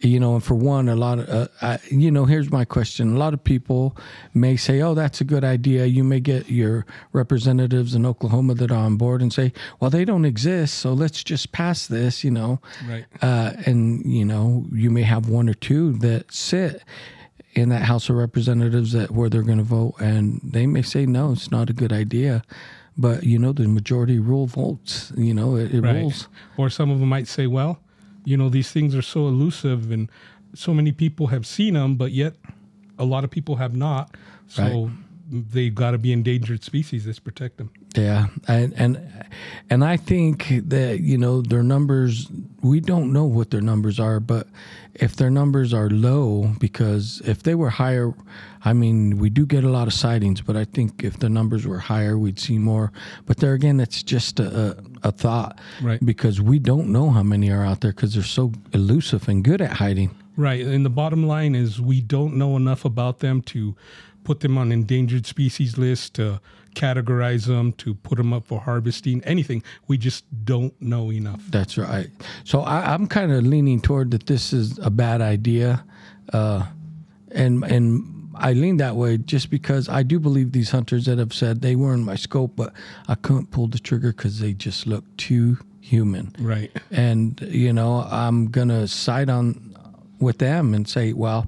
you 0.00 0.20
know, 0.20 0.34
and 0.34 0.44
for 0.44 0.54
one, 0.54 0.88
a 0.90 0.94
lot 0.94 1.18
of, 1.18 1.28
uh, 1.28 1.48
I, 1.62 1.78
you 1.90 2.10
know, 2.10 2.26
here's 2.26 2.50
my 2.50 2.64
question. 2.66 3.14
A 3.14 3.18
lot 3.18 3.32
of 3.32 3.42
people 3.42 3.96
may 4.34 4.56
say, 4.56 4.82
oh, 4.82 4.94
that's 4.94 5.20
a 5.22 5.24
good 5.24 5.42
idea. 5.42 5.86
You 5.86 6.04
may 6.04 6.20
get 6.20 6.50
your 6.50 6.84
representatives 7.12 7.94
in 7.94 8.04
Oklahoma 8.04 8.54
that 8.54 8.70
are 8.70 8.76
on 8.76 8.96
board 8.96 9.22
and 9.22 9.32
say, 9.32 9.52
well, 9.80 9.88
they 9.90 10.04
don't 10.04 10.26
exist. 10.26 10.74
So 10.74 10.92
let's 10.92 11.24
just 11.24 11.50
pass 11.52 11.86
this, 11.86 12.22
you 12.24 12.30
know. 12.30 12.60
Right. 12.86 13.06
Uh, 13.22 13.54
and, 13.64 14.04
you 14.04 14.24
know, 14.26 14.66
you 14.70 14.90
may 14.90 15.02
have 15.02 15.28
one 15.30 15.48
or 15.48 15.54
two 15.54 15.92
that 15.94 16.30
sit 16.30 16.82
in 17.54 17.70
that 17.70 17.82
House 17.82 18.10
of 18.10 18.16
Representatives 18.16 18.92
that 18.92 19.10
where 19.10 19.30
they're 19.30 19.42
going 19.42 19.56
to 19.56 19.64
vote, 19.64 19.94
and 19.98 20.40
they 20.44 20.66
may 20.66 20.82
say, 20.82 21.06
no, 21.06 21.32
it's 21.32 21.50
not 21.50 21.70
a 21.70 21.72
good 21.72 21.92
idea. 21.92 22.42
But, 22.98 23.24
you 23.24 23.38
know, 23.38 23.52
the 23.52 23.66
majority 23.66 24.18
rule 24.18 24.46
votes, 24.46 25.10
you 25.16 25.32
know, 25.32 25.56
it, 25.56 25.74
it 25.74 25.80
Right. 25.80 25.96
rules. 25.96 26.28
Or 26.58 26.68
some 26.68 26.90
of 26.90 27.00
them 27.00 27.08
might 27.08 27.28
say, 27.28 27.46
well, 27.46 27.78
you 28.26 28.36
know, 28.36 28.48
these 28.48 28.72
things 28.72 28.94
are 28.94 29.02
so 29.02 29.28
elusive 29.28 29.90
and 29.92 30.10
so 30.52 30.74
many 30.74 30.90
people 30.90 31.28
have 31.28 31.46
seen 31.46 31.74
them, 31.74 31.94
but 31.94 32.10
yet 32.10 32.34
a 32.98 33.04
lot 33.04 33.22
of 33.24 33.30
people 33.30 33.56
have 33.56 33.74
not. 33.74 34.14
So 34.48 34.90
they've 35.28 35.74
got 35.74 35.92
to 35.92 35.98
be 35.98 36.12
endangered 36.12 36.64
species. 36.64 37.06
Let's 37.06 37.18
protect 37.18 37.58
them. 37.58 37.70
Yeah, 37.96 38.26
and 38.48 38.72
and 38.76 39.26
and 39.70 39.84
I 39.84 39.96
think 39.96 40.48
that 40.68 41.00
you 41.00 41.18
know 41.18 41.42
their 41.42 41.62
numbers. 41.62 42.28
We 42.62 42.80
don't 42.80 43.12
know 43.12 43.24
what 43.24 43.50
their 43.50 43.60
numbers 43.60 44.00
are, 44.00 44.18
but 44.18 44.48
if 44.94 45.16
their 45.16 45.30
numbers 45.30 45.72
are 45.72 45.88
low, 45.88 46.54
because 46.58 47.22
if 47.24 47.42
they 47.42 47.54
were 47.54 47.70
higher, 47.70 48.12
I 48.64 48.72
mean, 48.72 49.18
we 49.18 49.30
do 49.30 49.46
get 49.46 49.62
a 49.62 49.68
lot 49.68 49.86
of 49.86 49.94
sightings. 49.94 50.40
But 50.40 50.56
I 50.56 50.64
think 50.64 51.04
if 51.04 51.18
the 51.18 51.28
numbers 51.28 51.66
were 51.66 51.78
higher, 51.78 52.18
we'd 52.18 52.40
see 52.40 52.58
more. 52.58 52.92
But 53.24 53.38
there 53.38 53.52
again, 53.54 53.80
it's 53.80 54.02
just 54.02 54.40
a 54.40 54.46
a, 55.02 55.08
a 55.08 55.12
thought, 55.12 55.58
Right. 55.82 56.04
Because 56.04 56.40
we 56.40 56.58
don't 56.58 56.88
know 56.88 57.10
how 57.10 57.22
many 57.22 57.50
are 57.50 57.64
out 57.64 57.80
there 57.80 57.92
because 57.92 58.14
they're 58.14 58.22
so 58.22 58.52
elusive 58.72 59.28
and 59.28 59.44
good 59.44 59.60
at 59.60 59.72
hiding. 59.72 60.14
Right. 60.36 60.64
And 60.64 60.84
the 60.84 60.90
bottom 60.90 61.26
line 61.26 61.54
is 61.54 61.80
we 61.80 62.00
don't 62.00 62.36
know 62.36 62.56
enough 62.56 62.84
about 62.84 63.20
them 63.20 63.42
to 63.42 63.74
put 64.26 64.40
them 64.40 64.58
on 64.58 64.72
endangered 64.72 65.24
species 65.24 65.78
list, 65.78 66.14
to 66.14 66.40
categorize 66.74 67.46
them, 67.46 67.72
to 67.74 67.94
put 67.94 68.18
them 68.18 68.32
up 68.32 68.44
for 68.44 68.60
harvesting, 68.60 69.22
anything. 69.22 69.62
We 69.86 69.98
just 69.98 70.24
don't 70.44 70.74
know 70.82 71.12
enough. 71.12 71.40
That's 71.48 71.78
right. 71.78 72.10
So 72.42 72.62
I, 72.62 72.92
I'm 72.92 73.06
kind 73.06 73.30
of 73.30 73.46
leaning 73.46 73.80
toward 73.80 74.10
that 74.10 74.26
this 74.26 74.52
is 74.52 74.78
a 74.78 74.90
bad 74.90 75.20
idea, 75.20 75.84
uh, 76.32 76.66
and 77.30 77.62
and 77.62 78.32
I 78.34 78.52
lean 78.52 78.78
that 78.78 78.96
way 78.96 79.16
just 79.16 79.48
because 79.48 79.88
I 79.88 80.02
do 80.02 80.18
believe 80.18 80.50
these 80.50 80.72
hunters 80.72 81.06
that 81.06 81.18
have 81.18 81.32
said 81.32 81.62
they 81.62 81.76
were 81.76 81.94
in 81.94 82.04
my 82.04 82.16
scope, 82.16 82.56
but 82.56 82.72
I 83.06 83.14
couldn't 83.14 83.52
pull 83.52 83.68
the 83.68 83.78
trigger 83.78 84.12
because 84.12 84.40
they 84.40 84.54
just 84.54 84.88
look 84.88 85.04
too 85.16 85.58
human. 85.80 86.34
Right. 86.40 86.72
And 86.90 87.40
you 87.42 87.72
know, 87.72 88.04
I'm 88.10 88.50
gonna 88.50 88.88
side 88.88 89.30
on 89.30 89.76
with 90.18 90.38
them 90.38 90.74
and 90.74 90.88
say, 90.88 91.12
well, 91.12 91.46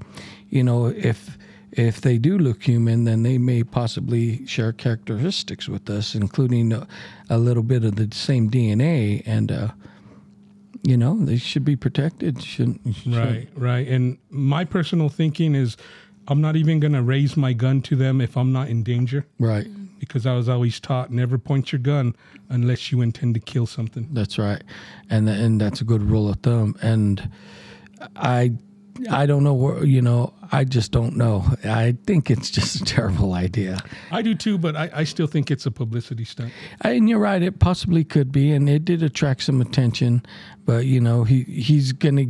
you 0.48 0.62
know, 0.62 0.86
if 0.86 1.36
if 1.72 2.00
they 2.00 2.18
do 2.18 2.38
look 2.38 2.62
human, 2.62 3.04
then 3.04 3.22
they 3.22 3.38
may 3.38 3.62
possibly 3.62 4.46
share 4.46 4.72
characteristics 4.72 5.68
with 5.68 5.88
us, 5.90 6.14
including 6.14 6.72
a, 6.72 6.86
a 7.28 7.38
little 7.38 7.62
bit 7.62 7.84
of 7.84 7.96
the 7.96 8.08
same 8.14 8.50
DNA, 8.50 9.22
and 9.26 9.52
uh, 9.52 9.68
you 10.82 10.96
know, 10.96 11.18
they 11.24 11.36
should 11.36 11.64
be 11.64 11.76
protected. 11.76 12.42
Shouldn't 12.42 12.80
should- 12.94 13.14
Right. 13.14 13.48
Right. 13.54 13.86
And 13.88 14.18
my 14.30 14.64
personal 14.64 15.08
thinking 15.08 15.54
is 15.54 15.76
I'm 16.28 16.40
not 16.40 16.56
even 16.56 16.78
going 16.80 16.92
to 16.92 17.02
raise 17.02 17.36
my 17.36 17.52
gun 17.52 17.80
to 17.82 17.96
them 17.96 18.20
if 18.20 18.36
I'm 18.36 18.52
not 18.52 18.68
in 18.68 18.82
danger 18.82 19.26
Right. 19.38 19.66
because 19.98 20.24
I 20.26 20.34
was 20.34 20.48
always 20.48 20.78
taught 20.78 21.10
never 21.10 21.38
point 21.38 21.72
your 21.72 21.80
gun 21.80 22.14
unless 22.48 22.92
you 22.92 23.00
intend 23.02 23.34
to 23.34 23.40
kill 23.40 23.66
something. 23.66 24.08
That's 24.12 24.38
right, 24.38 24.62
and 25.10 25.28
and 25.28 25.60
that's 25.60 25.80
a 25.80 25.84
good 25.84 26.02
rule 26.02 26.28
of 26.30 26.36
thumb. 26.40 26.76
And 26.80 27.30
I 28.16 28.52
I 29.10 29.26
don't 29.26 29.44
know 29.44 29.54
where 29.54 29.84
you 29.84 30.02
know. 30.02 30.34
I 30.50 30.64
just 30.64 30.92
don't 30.92 31.16
know. 31.16 31.44
I 31.64 31.96
think 32.06 32.30
it's 32.30 32.50
just 32.50 32.76
a 32.76 32.84
terrible 32.84 33.34
idea. 33.34 33.78
I 34.10 34.22
do 34.22 34.34
too, 34.34 34.56
but 34.58 34.76
I, 34.76 34.90
I 34.94 35.04
still 35.04 35.26
think 35.26 35.50
it's 35.50 35.66
a 35.66 35.70
publicity 35.70 36.24
stunt. 36.24 36.52
And 36.80 37.08
you're 37.08 37.18
right. 37.18 37.42
It 37.42 37.58
possibly 37.58 38.02
could 38.02 38.32
be, 38.32 38.52
and 38.52 38.68
it 38.68 38.84
did 38.84 39.02
attract 39.02 39.42
some 39.42 39.60
attention. 39.60 40.22
But 40.64 40.86
you 40.86 41.00
know, 41.00 41.24
he 41.24 41.42
he's 41.44 41.92
gonna. 41.92 42.26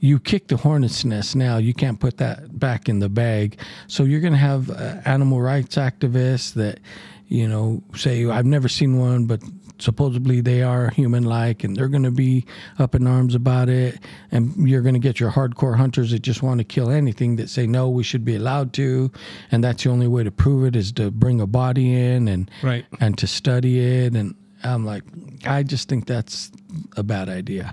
You 0.00 0.20
kick 0.20 0.48
the 0.48 0.56
hornet's 0.56 1.04
nest 1.04 1.36
now. 1.36 1.56
You 1.56 1.74
can't 1.74 1.98
put 1.98 2.18
that 2.18 2.58
back 2.58 2.88
in 2.88 2.98
the 2.98 3.08
bag. 3.08 3.58
So 3.86 4.04
you're 4.04 4.20
gonna 4.20 4.36
have 4.36 4.70
uh, 4.70 5.00
animal 5.04 5.40
rights 5.40 5.76
activists 5.76 6.54
that, 6.54 6.80
you 7.28 7.46
know, 7.46 7.82
say 7.94 8.24
I've 8.26 8.46
never 8.46 8.68
seen 8.68 8.98
one, 8.98 9.26
but 9.26 9.40
supposedly 9.78 10.40
they 10.40 10.60
are 10.62 10.90
human 10.90 11.22
like 11.22 11.62
and 11.62 11.76
they're 11.76 11.86
going 11.88 12.02
to 12.02 12.10
be 12.10 12.44
up 12.80 12.96
in 12.96 13.06
arms 13.06 13.36
about 13.36 13.68
it 13.68 13.96
and 14.32 14.68
you're 14.68 14.82
going 14.82 14.94
to 14.94 14.98
get 14.98 15.20
your 15.20 15.30
hardcore 15.30 15.76
hunters 15.76 16.10
that 16.10 16.18
just 16.20 16.42
want 16.42 16.58
to 16.58 16.64
kill 16.64 16.90
anything 16.90 17.36
that 17.36 17.48
say 17.48 17.64
no 17.64 17.88
we 17.88 18.02
should 18.02 18.24
be 18.24 18.34
allowed 18.34 18.72
to 18.72 19.08
and 19.52 19.62
that's 19.62 19.84
the 19.84 19.88
only 19.90 20.08
way 20.08 20.24
to 20.24 20.32
prove 20.32 20.64
it 20.66 20.74
is 20.74 20.90
to 20.90 21.12
bring 21.12 21.40
a 21.40 21.46
body 21.46 21.94
in 21.94 22.26
and 22.26 22.50
Right. 22.60 22.86
and 22.98 23.16
to 23.18 23.28
study 23.28 23.78
it 23.78 24.14
and 24.16 24.34
i'm 24.64 24.84
like 24.84 25.04
i 25.46 25.62
just 25.62 25.88
think 25.88 26.06
that's 26.06 26.50
a 26.96 27.04
bad 27.04 27.28
idea 27.28 27.72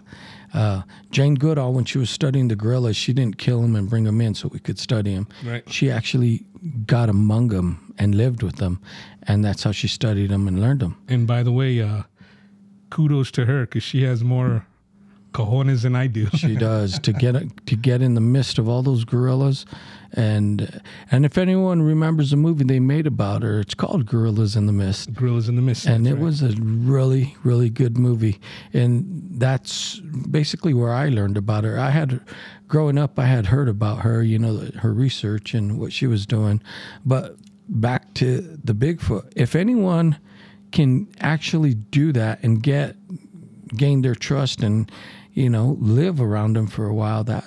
uh, 0.55 0.83
Jane 1.11 1.35
Goodall, 1.35 1.73
when 1.73 1.83
she 1.83 1.97
was 1.97 2.09
studying 2.09 2.47
the 2.47 2.55
gorillas, 2.55 2.95
she 2.95 3.11
didn't 3.11 3.37
kill 3.37 3.61
them 3.61 3.75
and 3.75 3.89
bring 3.89 4.05
them 4.05 4.21
in 4.21 4.33
so 4.33 4.47
we 4.47 4.59
could 4.59 4.79
study 4.79 5.13
them. 5.13 5.27
Right. 5.45 5.69
She 5.69 5.91
actually 5.91 6.45
got 6.85 7.09
among 7.09 7.49
them 7.49 7.93
and 7.97 8.15
lived 8.15 8.41
with 8.41 8.55
them, 8.55 8.79
and 9.23 9.43
that's 9.43 9.63
how 9.63 9.73
she 9.73 9.87
studied 9.87 10.31
them 10.31 10.47
and 10.47 10.61
learned 10.61 10.79
them. 10.79 10.97
And 11.09 11.27
by 11.27 11.43
the 11.43 11.51
way, 11.51 11.81
uh, 11.81 12.03
kudos 12.89 13.31
to 13.31 13.45
her 13.45 13.65
because 13.65 13.83
she 13.83 14.03
has 14.03 14.23
more 14.23 14.65
cojones 15.33 15.83
than 15.83 15.95
I 15.95 16.07
do. 16.07 16.27
She 16.37 16.55
does 16.69 16.99
to 16.99 17.11
get 17.11 17.35
to 17.67 17.75
get 17.75 18.01
in 18.01 18.13
the 18.13 18.21
midst 18.21 18.57
of 18.57 18.69
all 18.69 18.81
those 18.81 19.03
gorillas, 19.03 19.65
and 20.15 20.81
and 21.11 21.25
if 21.25 21.37
anyone 21.37 21.81
remembers 21.81 22.31
the 22.31 22.37
movie 22.37 22.63
they 22.63 22.79
made 22.79 23.05
about 23.05 23.43
her, 23.43 23.59
it's 23.59 23.73
called 23.73 24.05
Gorillas 24.05 24.55
in 24.55 24.65
the 24.65 24.71
Mist. 24.71 25.13
Gorillas 25.13 25.49
in 25.49 25.55
the 25.55 25.61
Mist. 25.61 25.85
and 25.85 26.07
it 26.07 26.13
right. 26.13 26.21
was 26.23 26.41
a 26.41 26.53
really 26.59 27.35
really 27.43 27.69
good 27.69 27.97
movie 27.97 28.39
and 28.73 29.25
that's 29.39 29.99
basically 29.99 30.73
where 30.73 30.93
i 30.93 31.09
learned 31.09 31.37
about 31.37 31.63
her 31.63 31.77
i 31.77 31.89
had 31.89 32.19
growing 32.67 32.97
up 32.97 33.19
i 33.19 33.25
had 33.25 33.47
heard 33.47 33.67
about 33.67 33.99
her 33.99 34.23
you 34.23 34.39
know 34.39 34.69
her 34.77 34.93
research 34.93 35.53
and 35.53 35.79
what 35.79 35.91
she 35.91 36.07
was 36.07 36.25
doing 36.25 36.61
but 37.05 37.35
back 37.67 38.13
to 38.13 38.41
the 38.63 38.73
bigfoot 38.73 39.31
if 39.35 39.55
anyone 39.55 40.17
can 40.71 41.07
actually 41.19 41.73
do 41.73 42.11
that 42.11 42.41
and 42.43 42.61
get 42.63 42.95
gain 43.75 44.01
their 44.01 44.15
trust 44.15 44.61
and 44.61 44.91
you 45.33 45.49
know 45.49 45.77
live 45.79 46.21
around 46.21 46.55
them 46.55 46.67
for 46.67 46.85
a 46.85 46.93
while 46.93 47.23
that 47.23 47.45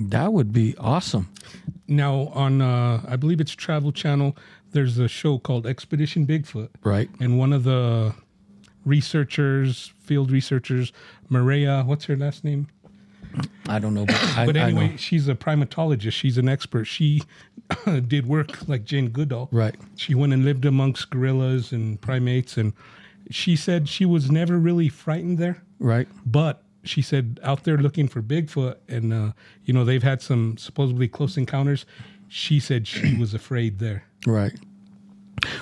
that 0.00 0.32
would 0.32 0.52
be 0.52 0.76
awesome 0.78 1.28
now 1.88 2.30
on 2.34 2.60
uh, 2.60 3.02
I 3.08 3.16
believe 3.16 3.40
it's 3.40 3.52
Travel 3.52 3.92
Channel. 3.92 4.36
There's 4.72 4.98
a 4.98 5.08
show 5.08 5.38
called 5.38 5.66
Expedition 5.66 6.26
Bigfoot, 6.26 6.68
right 6.84 7.08
and 7.20 7.38
one 7.38 7.52
of 7.52 7.64
the 7.64 8.14
researchers, 8.84 9.92
field 10.00 10.30
researchers, 10.30 10.92
Maria, 11.28 11.82
what's 11.84 12.06
her 12.06 12.16
last 12.16 12.44
name? 12.44 12.68
i 13.68 13.78
don't 13.78 13.92
know 13.92 14.06
but, 14.06 14.14
I, 14.38 14.46
But 14.46 14.56
I 14.56 14.70
know. 14.70 14.80
anyway, 14.80 14.96
she's 14.96 15.28
a 15.28 15.34
primatologist. 15.34 16.12
She's 16.12 16.38
an 16.38 16.48
expert. 16.48 16.86
She 16.86 17.22
did 18.06 18.26
work 18.26 18.66
like 18.68 18.84
Jane 18.84 19.10
Goodall. 19.10 19.48
right 19.52 19.74
She 19.96 20.14
went 20.14 20.32
and 20.32 20.44
lived 20.44 20.64
amongst 20.64 21.10
gorillas 21.10 21.70
and 21.72 22.00
primates, 22.00 22.56
and 22.56 22.72
she 23.30 23.54
said 23.56 23.88
she 23.88 24.06
was 24.06 24.30
never 24.30 24.58
really 24.58 24.88
frightened 24.88 25.36
there. 25.38 25.62
right 25.78 26.08
But 26.24 26.62
she 26.84 27.02
said 27.02 27.40
out 27.42 27.64
there 27.64 27.76
looking 27.78 28.08
for 28.08 28.22
Bigfoot, 28.22 28.76
and 28.88 29.12
uh, 29.12 29.32
you 29.64 29.74
know 29.74 29.84
they've 29.84 30.02
had 30.02 30.22
some 30.22 30.56
supposedly 30.56 31.08
close 31.08 31.36
encounters. 31.36 31.86
She 32.28 32.60
said 32.60 32.86
she 32.86 33.16
was 33.20 33.34
afraid 33.34 33.78
there. 33.78 34.04
Right. 34.26 34.52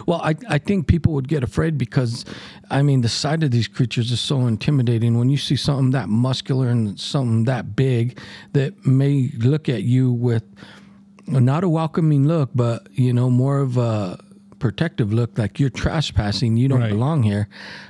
Well, 0.07 0.23
I, 0.23 0.35
I 0.49 0.57
think 0.59 0.87
people 0.87 1.13
would 1.13 1.29
get 1.29 1.43
afraid 1.45 1.77
because, 1.77 2.25
I 2.71 2.81
mean, 2.81 3.03
the 3.03 3.11
sight 3.11 3.43
of 3.43 3.51
these 3.51 3.69
creatures 3.69 4.11
is 4.11 4.21
so 4.21 4.47
intimidating. 4.47 5.19
When 5.19 5.29
you 5.29 5.37
see 5.37 5.55
something 5.57 5.91
that 5.91 6.09
muscular 6.09 6.69
and 6.71 6.99
something 6.99 7.45
that 7.45 7.77
big 7.77 8.19
that 8.55 8.87
may 8.87 9.31
look 9.37 9.69
at 9.69 9.83
you 9.83 10.11
with 10.11 10.45
not 11.27 11.63
a 11.63 11.69
welcoming 11.69 12.27
look, 12.27 12.51
but, 12.55 12.89
you 12.93 13.13
know, 13.13 13.29
more 13.29 13.59
of 13.59 13.77
a 13.77 14.19
protective 14.59 15.13
look 15.13 15.37
like 15.37 15.61
you're 15.61 15.69
trespassing, 15.69 16.57
you 16.57 16.69
don't 16.69 16.81
Right. 16.81 16.91
belong 16.91 17.23
here. 17.25 17.47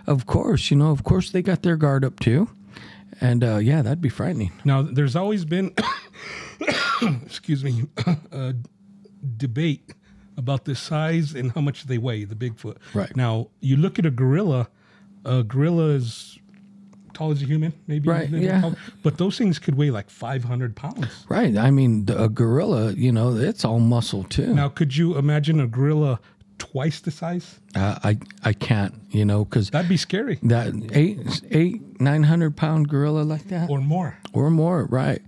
Of 0.09 0.27
course, 0.27 0.73
you 0.73 0.77
know, 0.77 0.91
of 0.91 1.05
course 1.05 1.31
they 1.31 1.41
got 1.41 1.63
their 1.63 1.77
guard 1.77 2.05
up 2.05 2.19
too. 2.19 2.49
And 3.21 3.43
uh, 3.43 3.57
yeah, 3.57 3.83
that'd 3.83 4.01
be 4.01 4.09
frightening. 4.09 4.53
Now, 4.65 4.83
there's 4.83 5.17
always 5.17 5.45
been, 5.45 5.75
excuse 7.25 7.65
me, 7.65 7.85
a 8.33 8.55
debate 9.37 9.95
about 10.37 10.65
the 10.65 10.75
size 10.75 11.35
and 11.35 11.53
how 11.53 11.61
much 11.61 11.85
they 11.85 11.99
weigh, 11.99 12.25
the 12.25 12.35
Bigfoot. 12.35 12.77
Right. 12.95 13.15
Now, 13.17 13.49
you 13.61 13.77
look 13.77 13.99
at 13.99 14.07
a 14.07 14.11
gorilla, 14.11 14.69
a 15.25 15.43
gorilla 15.43 15.91
is 15.91 16.39
tall 17.15 17.31
as 17.31 17.43
a 17.43 17.47
human, 17.47 17.73
maybe. 17.87 18.09
Right, 18.09 18.29
yeah. 18.29 18.61
tall, 18.61 18.77
but 19.03 19.17
those 19.17 19.39
things 19.39 19.59
could 19.59 19.77
weigh 19.77 19.91
like 19.91 20.11
500 20.11 20.77
pounds. 20.77 21.25
Right. 21.29 21.57
I 21.57 21.71
mean, 21.71 22.07
a 22.15 22.29
gorilla, 22.29 22.93
you 22.93 23.11
know, 23.11 23.35
it's 23.35 23.65
all 23.65 23.81
muscle 23.81 24.25
too. 24.25 24.55
Now, 24.55 24.69
could 24.69 24.97
you 24.97 25.17
imagine 25.17 25.59
a 25.59 25.67
gorilla 25.67 26.21
twice 26.59 27.01
the 27.01 27.11
size? 27.11 27.59
Uh, 27.75 27.99
I 28.05 28.19
I 28.43 28.53
can't, 28.53 28.95
you 29.11 29.25
know, 29.25 29.45
because 29.45 29.71
That'd 29.71 29.89
be 29.89 29.97
scary. 29.97 30.39
that 30.45 30.73
eight 30.93 31.19
eight 31.51 32.01
nine 32.01 32.23
hundred 32.25 32.57
pound 32.57 32.89
gorilla 32.89 33.23
like 33.23 33.49
that 33.49 33.69
Or 33.71 33.81
more. 33.81 34.17
or 34.33 34.51
more, 34.51 34.85
right? 34.87 35.23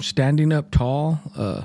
Standing 0.00 0.52
up 0.52 0.70
tall, 0.70 1.20
uh, 1.36 1.62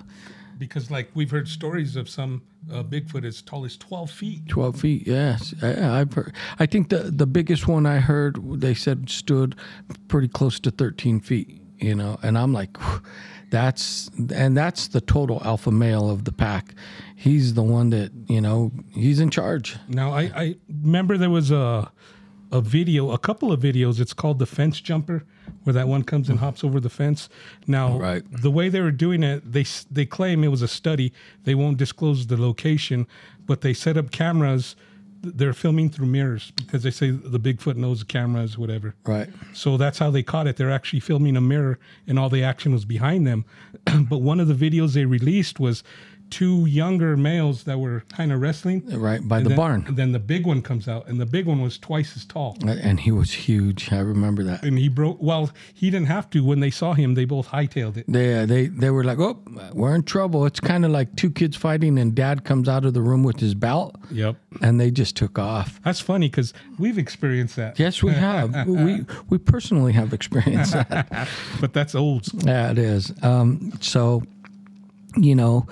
Because, 0.57 0.89
like, 0.91 1.09
we've 1.13 1.31
heard 1.31 1.47
stories 1.47 1.95
of 1.95 2.07
some 2.09 2.41
uh, 2.71 2.83
Bigfoot 2.83 3.25
as 3.25 3.41
tall 3.41 3.65
as 3.65 3.75
12 3.77 4.11
feet. 4.11 4.47
twelve 4.47 4.79
feet. 4.79 5.07
Yes, 5.07 5.53
I, 5.61 5.99
I've 6.01 6.13
heard. 6.13 6.33
I 6.59 6.65
think 6.65 6.89
the 6.89 7.11
the 7.11 7.25
biggest 7.25 7.67
one 7.67 7.85
I 7.85 7.99
heard 7.99 8.37
they 8.61 8.73
said 8.73 9.09
stood 9.09 9.55
pretty 10.07 10.27
close 10.27 10.59
to 10.61 10.71
thirteen 10.71 11.19
feet. 11.19 11.58
You 11.79 11.95
know, 11.95 12.19
and 12.21 12.37
I'm 12.37 12.53
like, 12.53 12.77
that's 13.49 14.09
and 14.33 14.55
that's 14.55 14.87
the 14.87 15.01
total 15.01 15.41
alpha 15.43 15.71
male 15.71 16.09
of 16.09 16.25
the 16.25 16.31
pack. 16.31 16.73
He's 17.15 17.53
the 17.53 17.63
one 17.63 17.89
that 17.91 18.11
you 18.27 18.41
know 18.41 18.71
he's 18.91 19.19
in 19.19 19.29
charge. 19.29 19.77
Now, 19.87 20.11
I, 20.11 20.21
I 20.35 20.55
remember 20.83 21.17
there 21.17 21.29
was 21.29 21.51
a 21.51 21.91
a 22.51 22.61
video, 22.61 23.11
a 23.11 23.17
couple 23.17 23.51
of 23.51 23.59
videos. 23.59 23.99
It's 23.99 24.13
called 24.13 24.39
the 24.39 24.45
fence 24.45 24.81
jumper, 24.81 25.23
where 25.63 25.73
that 25.73 25.87
one 25.87 26.03
comes 26.03 26.29
and 26.29 26.37
mm-hmm. 26.37 26.45
hops 26.45 26.63
over 26.63 26.79
the 26.79 26.89
fence. 26.89 27.29
Now, 27.67 27.97
Right. 27.99 28.23
the 28.29 28.51
way 28.51 28.69
they 28.69 28.81
were 28.81 28.91
doing 28.91 29.23
it, 29.23 29.51
they 29.51 29.65
they 29.91 30.05
claim 30.05 30.43
it 30.43 30.49
was 30.49 30.61
a 30.61 30.67
study. 30.67 31.13
They 31.43 31.55
won't 31.55 31.77
disclose 31.77 32.27
the 32.27 32.37
location, 32.37 33.07
but 33.45 33.61
they 33.61 33.73
set 33.73 33.97
up 33.97 34.11
cameras. 34.11 34.75
They're 35.21 35.53
filming 35.53 35.89
through 35.89 36.07
mirrors 36.07 36.51
because 36.51 36.83
they 36.83 36.91
say 36.91 37.11
the 37.11 37.39
Bigfoot 37.39 37.75
knows 37.75 37.99
the 37.99 38.05
cameras, 38.05 38.57
whatever. 38.57 38.95
Right. 39.05 39.29
So 39.53 39.77
that's 39.77 39.99
how 39.99 40.11
they 40.11 40.23
caught 40.23 40.47
it. 40.47 40.57
They're 40.57 40.71
actually 40.71 41.01
filming 41.01 41.35
a 41.35 41.41
mirror, 41.41 41.77
and 42.07 42.17
all 42.17 42.29
the 42.29 42.43
action 42.43 42.71
was 42.71 42.85
behind 42.85 43.27
them. 43.27 43.45
but 44.09 44.19
one 44.19 44.39
of 44.39 44.47
the 44.47 44.53
videos 44.53 44.93
they 44.93 45.05
released 45.05 45.59
was 45.59 45.83
two 46.29 46.65
younger 46.65 47.17
males 47.17 47.63
that 47.63 47.79
were 47.79 48.03
kind 48.09 48.31
of 48.31 48.41
wrestling. 48.41 48.83
Right 48.87 49.25
by 49.27 49.37
And 49.37 49.45
the 49.45 49.49
then, 49.49 49.57
barn. 49.57 49.83
And 49.87 49.97
then 49.97 50.11
the 50.11 50.19
big 50.19 50.45
one 50.45 50.61
comes 50.61 50.87
out, 50.87 51.07
and 51.07 51.19
the 51.19 51.25
big 51.25 51.45
one 51.45 51.61
was 51.61 51.77
twice 51.77 52.15
as 52.15 52.25
tall. 52.25 52.57
And 52.65 52.99
he 52.99 53.11
was 53.11 53.31
huge. 53.31 53.91
I 53.91 53.99
remember 53.99 54.43
that. 54.43 54.63
And 54.63 54.77
he 54.77 54.89
broke. 54.89 55.17
Well, 55.21 55.49
he 55.73 55.89
didn't 55.89 56.07
have 56.07 56.29
to. 56.31 56.43
When 56.43 56.59
they 56.59 56.71
saw 56.71 56.93
him, 56.93 57.15
they 57.15 57.25
both 57.25 57.47
hightailed 57.49 57.97
it. 57.97 58.05
They, 58.07 58.39
uh, 58.39 58.45
they 58.45 58.67
they 58.67 58.89
were 58.89 59.03
like, 59.03 59.19
oh, 59.19 59.41
we're 59.73 59.95
in 59.95 60.03
trouble. 60.03 60.45
It's 60.45 60.59
kind 60.59 60.85
of 60.85 60.91
like 60.91 61.15
two 61.15 61.31
kids 61.31 61.57
fighting, 61.57 61.97
and 61.99 62.13
dad 62.15 62.43
comes 62.43 62.67
out 62.69 62.85
of 62.85 62.93
the 62.93 63.01
room 63.01 63.23
with 63.23 63.39
his 63.39 63.53
belt, 63.55 63.95
Yep. 64.11 64.35
and 64.61 64.79
they 64.79 64.91
just 64.91 65.15
took 65.15 65.37
off. 65.39 65.79
That's 65.83 65.99
funny 65.99 66.29
because 66.29 66.53
we've 66.77 66.97
experienced 66.97 67.55
that. 67.55 67.79
Yes, 67.79 68.01
we 68.03 68.11
have. 68.13 68.67
we 68.67 69.05
we 69.29 69.37
personally 69.37 69.93
have 69.93 70.13
experienced 70.13 70.73
that. 70.73 71.27
But 71.61 71.73
that's 71.73 71.95
old. 71.95 72.25
school. 72.25 72.41
yeah, 72.45 72.71
it 72.71 72.77
is. 72.77 73.11
Um, 73.23 73.73
so, 73.81 74.23
you 75.17 75.35
know, 75.35 75.67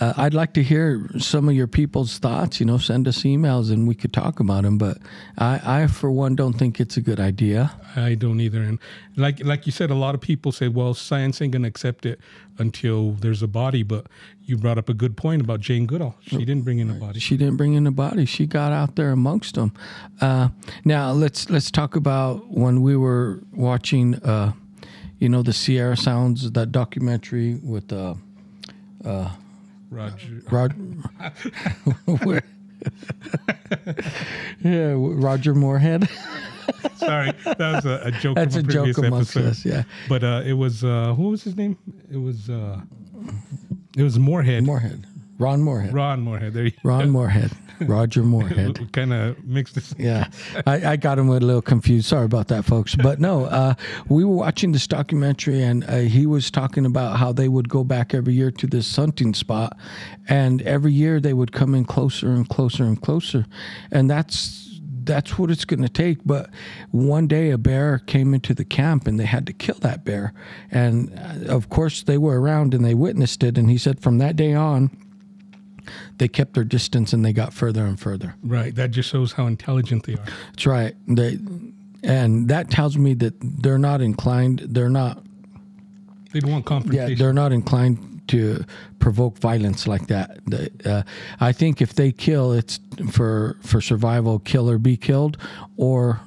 uh, 0.00 0.14
I'd 0.16 0.32
like 0.32 0.54
to 0.54 0.62
hear 0.62 1.06
some 1.18 1.46
of 1.48 1.54
your 1.54 1.66
people's 1.66 2.18
thoughts. 2.18 2.58
You 2.58 2.64
know, 2.64 2.78
send 2.78 3.06
us 3.06 3.18
emails 3.22 3.70
and 3.70 3.86
we 3.86 3.94
could 3.94 4.14
talk 4.14 4.40
about 4.40 4.62
them. 4.62 4.78
But 4.78 4.96
I, 5.36 5.82
I 5.82 5.86
for 5.88 6.10
one, 6.10 6.34
don't 6.34 6.54
think 6.54 6.80
it's 6.80 6.96
a 6.96 7.02
good 7.02 7.20
idea. 7.20 7.72
I 7.94 8.14
don't 8.14 8.40
either. 8.40 8.62
And 8.62 8.78
like 9.16 9.44
like 9.44 9.66
you 9.66 9.72
said, 9.72 9.90
a 9.90 9.94
lot 9.94 10.14
of 10.14 10.22
people 10.22 10.52
say, 10.52 10.68
well, 10.68 10.94
science 10.94 11.42
ain't 11.42 11.52
gonna 11.52 11.68
accept 11.68 12.06
it 12.06 12.18
until 12.58 13.12
there's 13.12 13.42
a 13.42 13.46
body. 13.46 13.82
But 13.82 14.06
you 14.42 14.56
brought 14.56 14.78
up 14.78 14.88
a 14.88 14.94
good 14.94 15.18
point 15.18 15.42
about 15.42 15.60
Jane 15.60 15.84
Goodall. 15.84 16.14
She 16.22 16.38
didn't 16.38 16.62
bring 16.62 16.78
in 16.78 16.88
a 16.88 16.94
body. 16.94 17.20
She 17.20 17.36
didn't 17.36 17.56
bring 17.56 17.74
in 17.74 17.84
the 17.84 17.90
body. 17.90 18.24
She 18.24 18.46
got 18.46 18.72
out 18.72 18.96
there 18.96 19.10
amongst 19.12 19.54
them. 19.54 19.72
Uh, 20.22 20.48
now 20.82 21.12
let's 21.12 21.50
let's 21.50 21.70
talk 21.70 21.94
about 21.94 22.50
when 22.50 22.80
we 22.80 22.96
were 22.96 23.40
watching, 23.52 24.14
uh, 24.16 24.52
you 25.18 25.28
know, 25.28 25.42
the 25.42 25.52
Sierra 25.52 25.96
Sounds 25.96 26.50
that 26.52 26.72
documentary 26.72 27.56
with 27.62 27.92
uh, 27.92 28.14
Roger. 29.90 30.42
Rod. 30.50 30.74
yeah, 34.60 34.94
Roger 34.96 35.54
Morehead. 35.54 36.08
Sorry, 36.96 37.32
that 37.44 37.58
was 37.58 37.84
a, 37.86 38.00
a 38.04 38.10
joke. 38.12 38.36
That's 38.36 38.56
of 38.56 38.62
a 38.62 38.64
a 38.64 38.68
previous 38.72 38.96
joke 38.96 39.06
amongst 39.06 39.36
episode. 39.36 39.50
us, 39.50 39.64
yeah. 39.64 39.82
But 40.08 40.22
uh, 40.24 40.42
it 40.44 40.52
was 40.54 40.84
uh, 40.84 41.14
who 41.14 41.30
was 41.30 41.42
his 41.42 41.56
name? 41.56 41.76
It 42.10 42.18
was 42.18 42.48
uh, 42.48 42.80
it 43.96 44.02
was 44.02 44.18
Morehead. 44.18 44.64
Morehead. 44.64 45.06
Ron 45.40 45.62
Morehead. 45.62 45.94
Ron 45.94 46.20
Morehead. 46.20 46.52
There 46.52 46.66
you 46.66 46.72
Ron 46.84 47.08
Morehead. 47.08 47.50
Roger 47.80 48.22
Morehead. 48.22 48.92
Kind 48.92 49.14
of 49.14 49.42
mixed 49.42 49.74
this. 49.74 49.94
Yeah, 49.98 50.28
I, 50.66 50.92
I 50.92 50.96
got 50.96 51.18
him 51.18 51.30
a 51.30 51.38
little 51.38 51.62
confused. 51.62 52.08
Sorry 52.08 52.26
about 52.26 52.48
that, 52.48 52.66
folks. 52.66 52.94
But 52.94 53.20
no, 53.20 53.46
uh, 53.46 53.72
we 54.08 54.22
were 54.22 54.36
watching 54.36 54.72
this 54.72 54.86
documentary, 54.86 55.62
and 55.62 55.84
uh, 55.84 56.00
he 56.00 56.26
was 56.26 56.50
talking 56.50 56.84
about 56.84 57.16
how 57.16 57.32
they 57.32 57.48
would 57.48 57.70
go 57.70 57.84
back 57.84 58.12
every 58.12 58.34
year 58.34 58.50
to 58.50 58.66
this 58.66 58.94
hunting 58.94 59.32
spot, 59.32 59.78
and 60.28 60.60
every 60.62 60.92
year 60.92 61.20
they 61.20 61.32
would 61.32 61.52
come 61.52 61.74
in 61.74 61.86
closer 61.86 62.28
and 62.28 62.46
closer 62.48 62.84
and 62.84 63.00
closer, 63.00 63.46
and 63.90 64.10
that's 64.10 64.78
that's 65.04 65.38
what 65.38 65.50
it's 65.50 65.64
going 65.64 65.82
to 65.82 65.88
take. 65.88 66.18
But 66.24 66.50
one 66.90 67.26
day, 67.26 67.50
a 67.50 67.56
bear 67.56 68.00
came 68.00 68.34
into 68.34 68.52
the 68.52 68.64
camp, 68.66 69.06
and 69.06 69.18
they 69.18 69.24
had 69.24 69.46
to 69.46 69.54
kill 69.54 69.76
that 69.80 70.04
bear, 70.04 70.34
and 70.70 71.18
uh, 71.18 71.50
of 71.54 71.70
course 71.70 72.02
they 72.02 72.18
were 72.18 72.38
around 72.38 72.74
and 72.74 72.84
they 72.84 72.94
witnessed 72.94 73.42
it. 73.42 73.56
And 73.56 73.70
he 73.70 73.78
said 73.78 74.00
from 74.00 74.18
that 74.18 74.36
day 74.36 74.52
on. 74.52 74.90
They 76.18 76.28
kept 76.28 76.54
their 76.54 76.64
distance 76.64 77.12
and 77.12 77.24
they 77.24 77.32
got 77.32 77.52
further 77.52 77.84
and 77.84 77.98
further. 77.98 78.34
Right. 78.42 78.74
That 78.74 78.90
just 78.90 79.08
shows 79.10 79.32
how 79.32 79.46
intelligent 79.46 80.04
they 80.06 80.14
are. 80.14 80.24
That's 80.52 80.66
right. 80.66 80.94
They, 81.06 81.38
and 82.02 82.48
that 82.48 82.70
tells 82.70 82.96
me 82.96 83.14
that 83.14 83.34
they're 83.40 83.78
not 83.78 84.00
inclined. 84.00 84.60
They're 84.60 84.88
not. 84.90 85.22
They 86.32 86.40
don't 86.40 86.50
want 86.52 86.64
Yeah, 86.64 86.68
confrontation. 86.68 87.18
they're 87.18 87.32
not 87.32 87.52
inclined 87.52 88.22
to 88.28 88.64
provoke 89.00 89.38
violence 89.38 89.86
like 89.88 90.06
that. 90.06 90.38
Uh, 90.86 91.02
I 91.40 91.52
think 91.52 91.82
if 91.82 91.94
they 91.94 92.12
kill, 92.12 92.52
it's 92.52 92.78
for 93.10 93.56
for 93.62 93.80
survival, 93.80 94.38
kill 94.38 94.70
or 94.70 94.78
be 94.78 94.96
killed, 94.96 95.36
or 95.76 96.20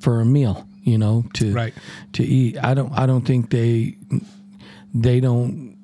for 0.00 0.20
a 0.20 0.24
meal. 0.24 0.64
You 0.84 0.96
know, 0.96 1.24
to 1.34 1.52
Right. 1.52 1.74
to 2.12 2.22
eat. 2.24 2.56
I 2.62 2.72
don't. 2.74 2.92
I 2.96 3.04
don't 3.06 3.26
think 3.26 3.50
they 3.50 3.96
they 4.94 5.20
don't 5.20 5.76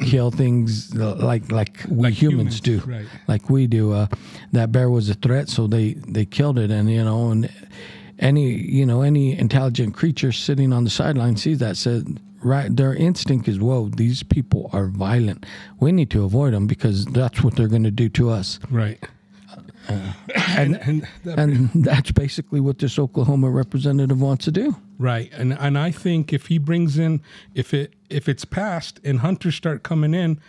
kill 0.00 0.30
things 0.30 0.94
like 0.94 1.50
like 1.50 1.82
we 1.88 2.04
Like 2.04 2.14
humans, 2.14 2.60
humans, 2.60 2.60
do 2.60 2.80
right. 2.90 3.06
like 3.28 3.50
we 3.50 3.66
do. 3.66 3.92
Uh, 3.92 4.06
that 4.52 4.72
bear 4.72 4.90
was 4.90 5.08
a 5.10 5.14
threat, 5.14 5.48
so 5.48 5.66
they 5.66 5.94
they 5.94 6.24
killed 6.24 6.58
it, 6.58 6.70
and 6.70 6.90
you 6.90 7.04
know, 7.04 7.30
and 7.30 7.50
any 8.18 8.50
you 8.50 8.86
know 8.86 9.02
any 9.02 9.38
intelligent 9.38 9.94
creature 9.94 10.32
sitting 10.32 10.72
on 10.72 10.84
the 10.84 10.90
sideline 10.90 11.36
sees 11.36 11.58
that 11.58 11.76
said 11.76 12.20
right 12.42 12.76
their 12.76 12.94
instinct 12.94 13.48
is 13.48 13.58
whoa 13.58 13.88
these 13.88 14.22
people 14.22 14.70
are 14.72 14.86
violent 14.86 15.44
we 15.80 15.90
need 15.92 16.10
to 16.10 16.24
avoid 16.24 16.52
them 16.52 16.66
because 16.66 17.04
that's 17.06 17.42
what 17.42 17.56
they're 17.56 17.68
going 17.68 17.82
to 17.82 17.90
do 17.90 18.08
to 18.08 18.30
us 18.30 18.58
right. 18.70 19.08
Uh, 19.88 20.12
and, 20.56 20.76
and 20.82 21.08
that- 21.24 21.38
and 21.38 21.70
that's 21.84 22.10
basically 22.12 22.60
what 22.60 22.78
this 22.78 22.98
oklahoma 22.98 23.48
representative 23.50 24.20
wants 24.20 24.44
to 24.44 24.50
do 24.52 24.74
Right, 24.98 25.30
and 25.34 25.52
and 25.52 25.76
I 25.78 25.90
think 25.90 26.32
if 26.32 26.46
he 26.46 26.56
brings 26.58 26.96
in, 26.98 27.20
if 27.54 27.74
it 27.74 27.92
if 28.08 28.28
it's 28.30 28.46
passed 28.46 28.98
and 29.04 29.20
hunters 29.20 29.54
start 29.54 29.82
coming 29.82 30.14
in, 30.14 30.40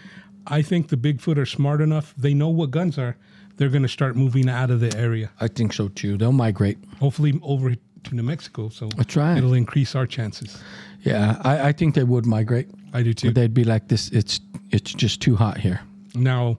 I 0.48 0.62
think 0.62 0.88
the 0.88 0.96
Bigfoot 0.96 1.38
are 1.38 1.46
smart 1.46 1.82
enough. 1.82 2.14
They 2.18 2.34
know 2.34 2.48
what 2.48 2.72
guns 2.72 2.98
are. 2.98 3.18
They're 3.58 3.68
going 3.68 3.82
to 3.84 3.90
start 3.90 4.16
moving 4.16 4.48
out 4.48 4.72
of 4.72 4.80
the 4.80 4.98
area. 4.98 5.32
i 5.42 5.48
think 5.50 5.74
so 5.74 5.90
too 5.90 6.18
they'll 6.18 6.32
migrate 6.32 6.78
Hopefully 7.02 7.38
over 7.44 7.76
to 7.76 8.16
New 8.16 8.24
Mexico. 8.24 8.70
So 8.70 8.88
That's 8.96 9.18
right. 9.18 9.38
It'll 9.38 9.54
increase 9.54 9.96
our 9.96 10.08
chances. 10.08 10.58
yeah 11.02 11.42
i, 11.44 11.70
I 11.70 11.72
think 11.74 11.94
they 11.96 12.06
would 12.06 12.26
migrate 12.26 12.68
I 12.94 13.04
do 13.04 13.14
too. 13.14 13.28
but 13.28 13.36
they'd 13.36 13.54
be 13.54 13.66
like 13.66 13.90
this 13.90 14.10
it's 14.12 14.40
it's 14.72 14.94
just 14.94 15.20
too 15.22 15.36
hot 15.36 15.58
here 15.58 15.82
Now, 16.16 16.58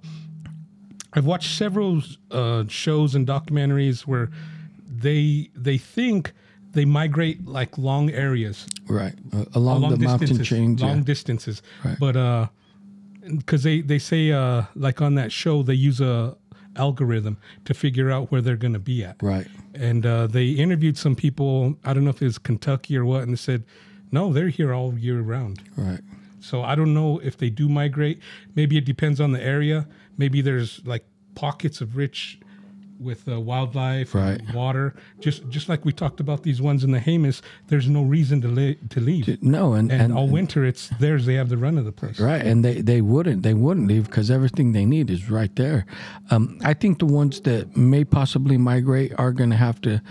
I've 1.12 1.24
watched 1.24 1.56
several 1.56 2.02
uh, 2.30 2.64
shows 2.68 3.14
and 3.14 3.26
documentaries 3.26 4.02
where 4.02 4.30
they 4.86 5.50
they 5.54 5.78
think 5.78 6.32
they 6.72 6.84
migrate 6.84 7.46
like 7.46 7.78
long 7.78 8.10
areas. 8.10 8.66
right 8.88 9.14
uh, 9.32 9.44
along 9.54 9.82
long 9.82 9.90
the 9.92 9.98
mountain 9.98 10.42
chains 10.42 10.82
long 10.82 10.98
yeah. 10.98 11.04
distances. 11.04 11.62
Right. 11.84 11.96
But 11.98 12.16
uh, 12.16 12.48
because 13.36 13.62
they 13.62 13.80
they 13.80 13.98
say 13.98 14.32
uh, 14.32 14.64
like 14.74 15.00
on 15.00 15.14
that 15.14 15.32
show 15.32 15.62
they 15.62 15.74
use 15.74 16.00
a 16.00 16.36
algorithm 16.76 17.36
to 17.64 17.74
figure 17.74 18.10
out 18.10 18.30
where 18.30 18.40
they're 18.40 18.56
going 18.56 18.72
to 18.72 18.78
be 18.78 19.04
at. 19.04 19.16
right 19.20 19.46
And 19.74 20.06
uh, 20.06 20.28
they 20.28 20.50
interviewed 20.50 20.96
some 20.96 21.16
people. 21.16 21.76
I 21.84 21.92
don't 21.92 22.04
know 22.04 22.10
if 22.10 22.22
it 22.22 22.26
was 22.26 22.38
Kentucky 22.38 22.96
or 22.96 23.04
what, 23.04 23.22
and 23.22 23.32
they 23.32 23.36
said, 23.36 23.64
no, 24.12 24.32
they're 24.32 24.48
here 24.48 24.72
all 24.72 24.96
year 24.96 25.20
round. 25.20 25.62
right 25.76 26.00
So 26.48 26.62
I 26.62 26.74
don't 26.74 26.94
know 26.94 27.18
if 27.22 27.36
they 27.36 27.50
do 27.50 27.68
migrate. 27.68 28.18
Maybe 28.54 28.76
it 28.78 28.84
depends 28.84 29.20
on 29.20 29.32
the 29.32 29.42
area. 29.42 29.86
Maybe 30.16 30.40
there's 30.40 30.80
like 30.86 31.04
pockets 31.34 31.80
of 31.80 31.96
rich 31.96 32.38
with 33.00 33.28
uh, 33.28 33.38
wildlife, 33.40 34.12
and 34.14 34.24
Right. 34.42 34.54
water. 34.54 34.86
Just 35.20 35.48
just 35.50 35.68
like 35.68 35.84
we 35.84 35.92
talked 35.92 36.18
about 36.18 36.42
these 36.42 36.60
ones 36.60 36.82
in 36.82 36.90
the 36.90 36.98
Jemez, 36.98 37.42
there's 37.68 37.88
no 37.88 38.02
reason 38.02 38.40
to 38.40 38.48
li- 38.48 38.78
to 38.94 39.00
leave. 39.00 39.40
no 39.40 39.74
and, 39.74 39.92
and, 39.92 40.02
and 40.02 40.12
all 40.12 40.26
winter 40.26 40.64
it's 40.64 40.88
theirs. 40.98 41.24
They 41.24 41.34
have 41.34 41.48
the 41.48 41.56
run 41.58 41.78
of 41.78 41.84
the 41.84 41.92
place. 41.92 42.18
Right, 42.18 42.44
and 42.44 42.64
they, 42.64 42.80
they 42.80 43.00
wouldn't 43.00 43.42
they 43.44 43.54
wouldn't 43.54 43.86
leave 43.86 44.06
because 44.06 44.32
everything 44.32 44.72
they 44.72 44.84
need 44.84 45.10
is 45.10 45.30
right 45.30 45.54
there. 45.54 45.86
Um, 46.32 46.58
I 46.64 46.74
think 46.74 46.98
the 46.98 47.06
ones 47.06 47.40
that 47.42 47.76
may 47.76 48.04
possibly 48.04 48.58
migrate 48.58 49.12
are 49.16 49.30
going 49.32 49.50
to 49.50 49.56
have 49.68 49.80
to 49.82 50.02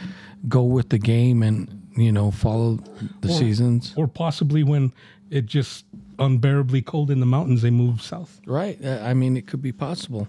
go 0.48 0.64
with 0.64 0.88
the 0.88 1.00
game 1.00 1.44
and 1.44 1.68
you 1.98 2.12
know 2.14 2.32
follow 2.32 2.80
the 3.20 3.28
seasons. 3.30 3.94
Or 3.98 4.08
possibly 4.08 4.64
when 4.64 4.94
it 5.30 5.46
just 5.46 5.84
unbearably 6.20 6.82
cold 6.82 7.12
in 7.12 7.20
the 7.20 7.26
mountains, 7.26 7.62
they 7.62 7.72
move 7.72 8.02
south. 8.02 8.42
Right. 8.46 8.78
Uh, 8.84 9.00
I 9.04 9.14
mean, 9.14 9.38
it 9.38 9.48
could 9.48 9.62
be 9.62 9.72
possible. 9.72 10.28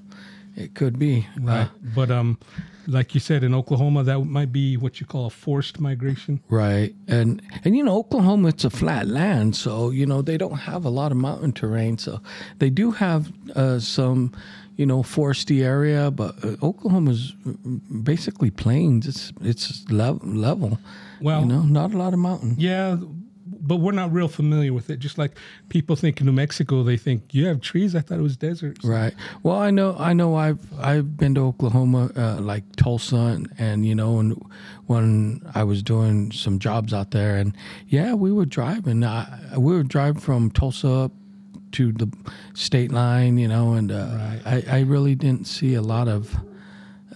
It 0.56 0.74
could 0.74 0.98
be. 0.98 1.26
Uh, 1.46 1.68
But 1.94 2.10
um, 2.10 2.36
like 2.88 3.14
you 3.14 3.20
said, 3.20 3.44
in 3.44 3.54
Oklahoma, 3.54 4.02
that 4.04 4.18
might 4.24 4.50
be 4.50 4.76
what 4.76 5.00
you 5.00 5.06
call 5.06 5.26
a 5.26 5.30
forced 5.30 5.78
migration. 5.78 6.40
Right, 6.48 6.94
and 7.06 7.40
and 7.64 7.76
you 7.76 7.84
know 7.84 7.96
Oklahoma, 7.96 8.48
it's 8.48 8.64
a 8.64 8.70
flat 8.70 9.06
land, 9.06 9.54
so 9.54 9.90
you 9.90 10.04
know 10.04 10.20
they 10.22 10.36
don't 10.36 10.58
have 10.58 10.84
a 10.84 10.90
lot 10.90 11.12
of 11.12 11.18
mountain 11.18 11.52
terrain. 11.52 11.98
So 11.98 12.20
they 12.58 12.70
do 12.70 12.90
have 12.90 13.30
uh, 13.54 13.78
some, 13.78 14.32
you 14.76 14.86
know, 14.86 15.02
foresty 15.04 15.62
area, 15.62 16.10
but 16.10 16.34
uh, 16.44 16.56
Oklahoma's 16.60 17.34
basically 18.02 18.50
plains. 18.50 19.06
It's 19.06 19.32
it's 19.42 19.88
level, 19.90 20.26
level. 20.26 20.78
Well, 21.20 21.42
you 21.42 21.46
know, 21.46 21.62
not 21.62 21.94
a 21.94 21.98
lot 21.98 22.14
of 22.14 22.18
mountain. 22.18 22.56
Yeah, 22.58 22.96
but 23.60 23.76
we're 23.76 23.92
not 23.92 24.12
real 24.12 24.28
familiar 24.28 24.72
with 24.72 24.90
it. 24.90 24.98
Just 24.98 25.18
like 25.18 25.32
people 25.68 25.96
think 25.96 26.20
New 26.20 26.32
Mexico, 26.32 26.82
they 26.82 26.96
think 26.96 27.34
you 27.34 27.46
have 27.46 27.60
trees. 27.60 27.94
I 27.94 28.00
thought 28.00 28.18
it 28.18 28.22
was 28.22 28.36
deserts. 28.36 28.84
Right. 28.84 29.14
Well, 29.42 29.56
I 29.58 29.70
know. 29.70 29.96
I 29.98 30.12
know. 30.12 30.34
I've 30.36 30.60
I've 30.80 31.16
been 31.16 31.34
to 31.34 31.40
Oklahoma, 31.42 32.10
uh, 32.16 32.40
like 32.40 32.64
Tulsa, 32.76 33.16
and, 33.16 33.52
and 33.58 33.84
you 33.86 33.94
know, 33.94 34.18
and 34.18 34.40
when 34.86 35.42
I 35.54 35.64
was 35.64 35.82
doing 35.82 36.32
some 36.32 36.58
jobs 36.58 36.92
out 36.94 37.10
there, 37.10 37.36
and 37.36 37.54
yeah, 37.88 38.14
we 38.14 38.32
were 38.32 38.46
driving. 38.46 39.04
I, 39.04 39.56
we 39.58 39.76
would 39.76 39.88
drive 39.88 40.22
from 40.22 40.50
Tulsa 40.50 40.88
up 40.88 41.12
to 41.72 41.92
the 41.92 42.10
state 42.54 42.90
line, 42.92 43.36
you 43.38 43.46
know, 43.48 43.74
and 43.74 43.92
uh, 43.92 44.36
I 44.46 44.64
I 44.70 44.80
really 44.80 45.14
didn't 45.14 45.46
see 45.46 45.74
a 45.74 45.82
lot 45.82 46.08
of 46.08 46.34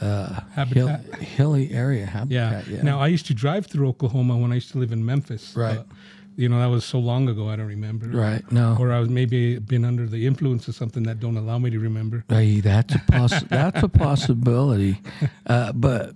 hill, 0.01 0.37
Habitat. 0.55 1.05
hilly 1.21 1.71
area 1.73 2.01
Yeah. 2.29 2.51
habitat. 2.51 2.67
Yeah. 2.69 2.83
Now 2.83 3.01
I 3.01 3.07
used 3.09 3.27
to 3.27 3.35
drive 3.35 3.67
through 3.67 3.89
Oklahoma 3.89 4.37
when 4.37 4.51
I 4.53 4.57
used 4.57 4.71
to 4.73 4.79
live 4.79 4.93
in 4.93 5.05
Memphis. 5.05 5.55
Right. 5.57 5.77
but, 5.77 5.87
you 6.37 6.49
know 6.49 6.59
that 6.59 6.67
was 6.67 6.85
so 6.85 6.99
long 6.99 7.29
ago. 7.29 7.49
I 7.49 7.57
don't 7.57 7.67
remember. 7.67 8.07
right. 8.09 8.43
No. 8.53 8.77
Or 8.81 8.93
I 8.93 9.01
was 9.01 9.09
maybe 9.09 9.59
been 9.59 9.85
under 9.85 10.07
the 10.07 10.27
influence 10.27 10.69
of 10.69 10.75
something 10.75 11.03
that 11.05 11.21
don't 11.21 11.37
allow 11.37 11.59
me 11.59 11.71
to 11.71 11.79
remember. 11.79 12.25
Hey, 12.29 12.61
that's 12.61 12.95
a 12.95 12.99
poss- 13.11 13.43
that's 13.45 13.83
a 13.83 13.89
possibility. 13.89 15.01
Uh, 15.47 15.73
but 15.73 16.15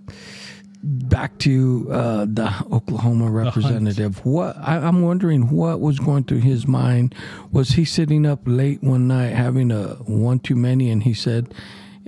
back 0.83 1.37
to 1.39 1.87
uh, 1.91 2.25
the 2.25 2.51
Oklahoma 2.71 3.29
representative. 3.29 4.23
what 4.25 4.55
I, 4.57 4.77
I'm 4.77 5.01
wondering 5.01 5.49
what 5.49 5.79
was 5.81 5.99
going 5.99 6.23
through 6.23 6.39
his 6.41 6.67
mind. 6.67 7.13
Was 7.51 7.69
he 7.69 7.85
sitting 7.85 8.25
up 8.25 8.41
late 8.45 8.81
one 8.83 9.07
night 9.07 9.33
having 9.33 9.71
a 9.71 9.95
one 10.05 10.39
too 10.39 10.55
many, 10.55 10.89
and 10.89 11.03
he 11.03 11.13
said. 11.13 11.53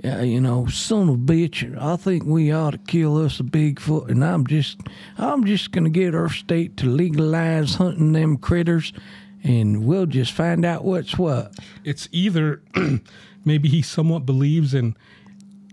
Yeah, 0.02 0.22
you 0.22 0.40
know, 0.40 0.66
son 0.66 1.08
of 1.10 1.14
a 1.14 1.18
bitch, 1.18 1.78
I 1.78 1.96
think 1.96 2.24
we 2.24 2.52
ought 2.52 2.70
to 2.70 2.78
kill 2.78 3.22
us 3.22 3.38
a 3.38 3.42
Bigfoot, 3.42 4.08
and 4.08 4.24
I'm 4.24 4.46
just, 4.46 4.78
I'm 5.18 5.44
just 5.44 5.72
gonna 5.72 5.90
get 5.90 6.14
our 6.14 6.30
state 6.30 6.78
to 6.78 6.86
legalize 6.86 7.74
hunting 7.74 8.12
them 8.12 8.38
critters, 8.38 8.94
and 9.42 9.84
we'll 9.84 10.06
just 10.06 10.32
find 10.32 10.64
out 10.64 10.84
what's 10.84 11.18
what. 11.18 11.54
It's 11.84 12.08
either 12.12 12.62
maybe 13.44 13.68
he 13.68 13.82
somewhat 13.82 14.24
believes 14.24 14.72
in 14.72 14.96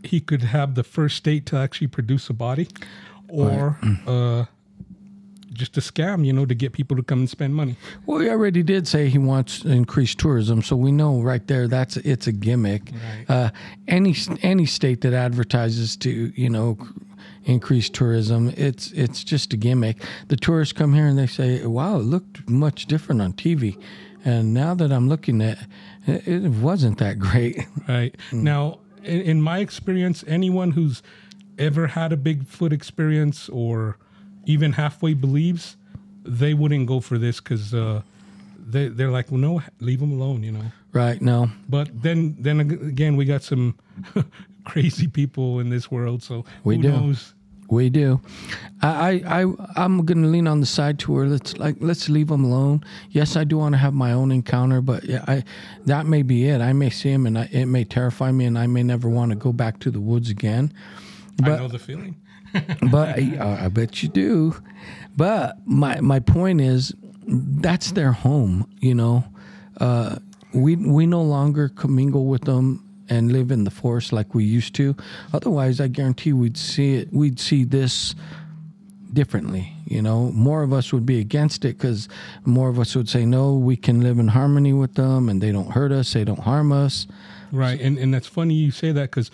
he 0.03 0.19
could 0.19 0.41
have 0.41 0.75
the 0.75 0.83
first 0.83 1.15
state 1.15 1.45
to 1.47 1.57
actually 1.57 1.87
produce 1.87 2.29
a 2.29 2.33
body, 2.33 2.67
or 3.29 3.77
uh, 4.05 4.45
just 5.57 5.77
a 5.77 5.81
scam, 5.81 6.25
you 6.25 6.31
know, 6.31 6.45
to 6.45 6.55
get 6.55 6.71
people 6.71 6.95
to 6.95 7.03
come 7.03 7.19
and 7.19 7.29
spend 7.29 7.55
money. 7.55 7.75
Well, 8.05 8.19
he 8.19 8.29
already 8.29 8.63
did 8.63 8.87
say 8.87 9.09
he 9.09 9.17
wants 9.17 9.65
increased 9.65 10.19
tourism, 10.19 10.61
so 10.61 10.75
we 10.75 10.91
know 10.91 11.21
right 11.21 11.45
there 11.47 11.67
that's 11.67 11.97
it's 11.97 12.27
a 12.27 12.31
gimmick. 12.31 12.91
Uh, 13.27 13.49
any 13.87 14.15
any 14.41 14.65
state 14.65 15.01
that 15.01 15.13
advertises 15.13 15.97
to 15.97 16.31
you 16.35 16.49
know 16.49 16.77
increase 17.43 17.89
tourism, 17.89 18.53
it's 18.55 18.91
it's 18.91 19.23
just 19.23 19.53
a 19.53 19.57
gimmick. 19.57 20.03
The 20.27 20.37
tourists 20.37 20.73
come 20.73 20.93
here 20.93 21.07
and 21.07 21.17
they 21.17 21.27
say, 21.27 21.65
"Wow, 21.65 21.97
it 21.97 22.03
looked 22.03 22.47
much 22.49 22.85
different 22.85 23.21
on 23.21 23.33
TV," 23.33 23.77
and 24.23 24.53
now 24.53 24.75
that 24.75 24.91
I'm 24.91 25.09
looking 25.09 25.41
at 25.41 25.57
it, 26.05 26.27
it 26.27 26.51
wasn't 26.51 26.99
that 26.99 27.19
great. 27.19 27.65
Right 27.87 28.15
now, 28.31 28.79
in, 29.03 29.21
in 29.21 29.41
my 29.41 29.59
experience, 29.59 30.23
anyone 30.27 30.71
who's 30.71 31.01
ever 31.57 31.87
had 31.87 32.13
a 32.13 32.17
Bigfoot 32.17 32.71
experience 32.71 33.49
or 33.49 33.97
even 34.47 34.71
halfway 34.71 35.13
believes, 35.13 35.77
they 36.23 36.53
wouldn't 36.53 36.87
go 36.87 36.99
for 36.99 37.17
this 37.19 37.39
because 37.39 37.73
uh, 37.73 38.01
they 38.57 38.87
they're 38.87 39.11
like, 39.11 39.29
well, 39.31 39.39
no, 39.39 39.61
leave 39.79 39.99
them 39.99 40.11
alone, 40.11 40.41
you 40.41 40.51
know. 40.51 40.65
Right. 40.93 41.21
No. 41.21 41.51
But 41.69 41.89
then 42.01 42.35
then 42.39 42.59
again, 42.61 43.15
we 43.15 43.25
got 43.25 43.43
some 43.43 43.75
crazy 44.65 45.07
people 45.07 45.59
in 45.59 45.69
this 45.69 45.91
world, 45.91 46.23
so 46.23 46.45
We 46.63 46.77
who 46.77 46.83
do. 46.83 46.91
knows? 46.91 47.33
We 47.69 47.89
do. 47.89 48.21
I, 48.81 49.21
I, 49.25 49.41
I 49.41 49.53
I'm 49.75 50.05
gonna 50.05 50.27
lean 50.27 50.47
on 50.47 50.61
the 50.61 50.65
side 50.65 50.99
to 50.99 51.11
where 51.11 51.25
let's 51.25 51.57
like 51.57 51.75
let's 51.81 52.07
leave 52.07 52.29
them 52.29 52.45
alone. 52.45 52.81
Yes, 53.11 53.35
I 53.35 53.43
do 53.43 53.57
want 53.57 53.73
to 53.73 53.77
have 53.77 53.93
my 53.93 54.13
own 54.13 54.31
encounter, 54.31 54.79
but 54.79 55.03
yeah, 55.03 55.25
I 55.27 55.43
that 55.85 56.05
may 56.05 56.21
be 56.21 56.47
it. 56.47 56.61
I 56.61 56.71
may 56.71 56.89
see 56.89 57.09
him 57.09 57.25
and 57.27 57.37
I, 57.37 57.49
it 57.51 57.65
may 57.65 57.83
terrify 57.83 58.31
me, 58.31 58.45
and 58.45 58.57
I 58.57 58.67
may 58.67 58.83
never 58.83 59.09
want 59.09 59.31
to 59.31 59.35
go 59.35 59.51
back 59.51 59.79
to 59.81 59.91
the 59.91 59.99
woods 59.99 60.29
again. 60.29 60.71
But, 61.35 61.51
I 61.51 61.57
know 61.57 61.67
the 61.67 61.77
feeling. 61.77 62.15
but 62.91 63.09
I, 63.09 63.65
I 63.65 63.67
bet 63.67 64.01
you 64.03 64.09
do. 64.09 64.55
But 65.15 65.57
my 65.65 65.99
my 66.01 66.19
point 66.19 66.61
is, 66.61 66.93
that's 67.25 67.91
their 67.91 68.11
home. 68.11 68.69
You 68.79 68.95
know, 68.95 69.25
uh, 69.79 70.17
we 70.53 70.75
we 70.75 71.05
no 71.05 71.21
longer 71.21 71.69
commingle 71.69 72.25
with 72.25 72.43
them 72.43 72.83
and 73.09 73.31
live 73.31 73.51
in 73.51 73.63
the 73.63 73.71
forest 73.71 74.11
like 74.11 74.35
we 74.35 74.43
used 74.43 74.75
to. 74.75 74.95
Otherwise, 75.33 75.79
I 75.79 75.87
guarantee 75.87 76.33
we'd 76.33 76.57
see 76.57 76.95
it. 76.95 77.11
We'd 77.11 77.39
see 77.39 77.63
this 77.63 78.15
differently. 79.13 79.73
You 79.85 80.01
know, 80.01 80.31
more 80.33 80.63
of 80.63 80.73
us 80.73 80.91
would 80.91 81.05
be 81.05 81.19
against 81.19 81.63
it 81.63 81.77
because 81.77 82.09
more 82.45 82.69
of 82.69 82.79
us 82.79 82.95
would 82.95 83.07
say, 83.07 83.25
no, 83.25 83.53
we 83.53 83.77
can 83.77 84.01
live 84.01 84.19
in 84.19 84.27
harmony 84.27 84.73
with 84.73 84.95
them, 84.95 85.29
and 85.29 85.41
they 85.41 85.51
don't 85.51 85.71
hurt 85.71 85.91
us, 85.91 86.13
they 86.13 86.25
don't 86.25 86.39
harm 86.39 86.71
us. 86.71 87.07
Right, 87.51 87.79
and 87.79 87.97
and 87.97 88.13
that's 88.13 88.27
funny 88.27 88.55
you 88.55 88.71
say 88.71 88.91
that 88.91 89.09
because 89.09 89.31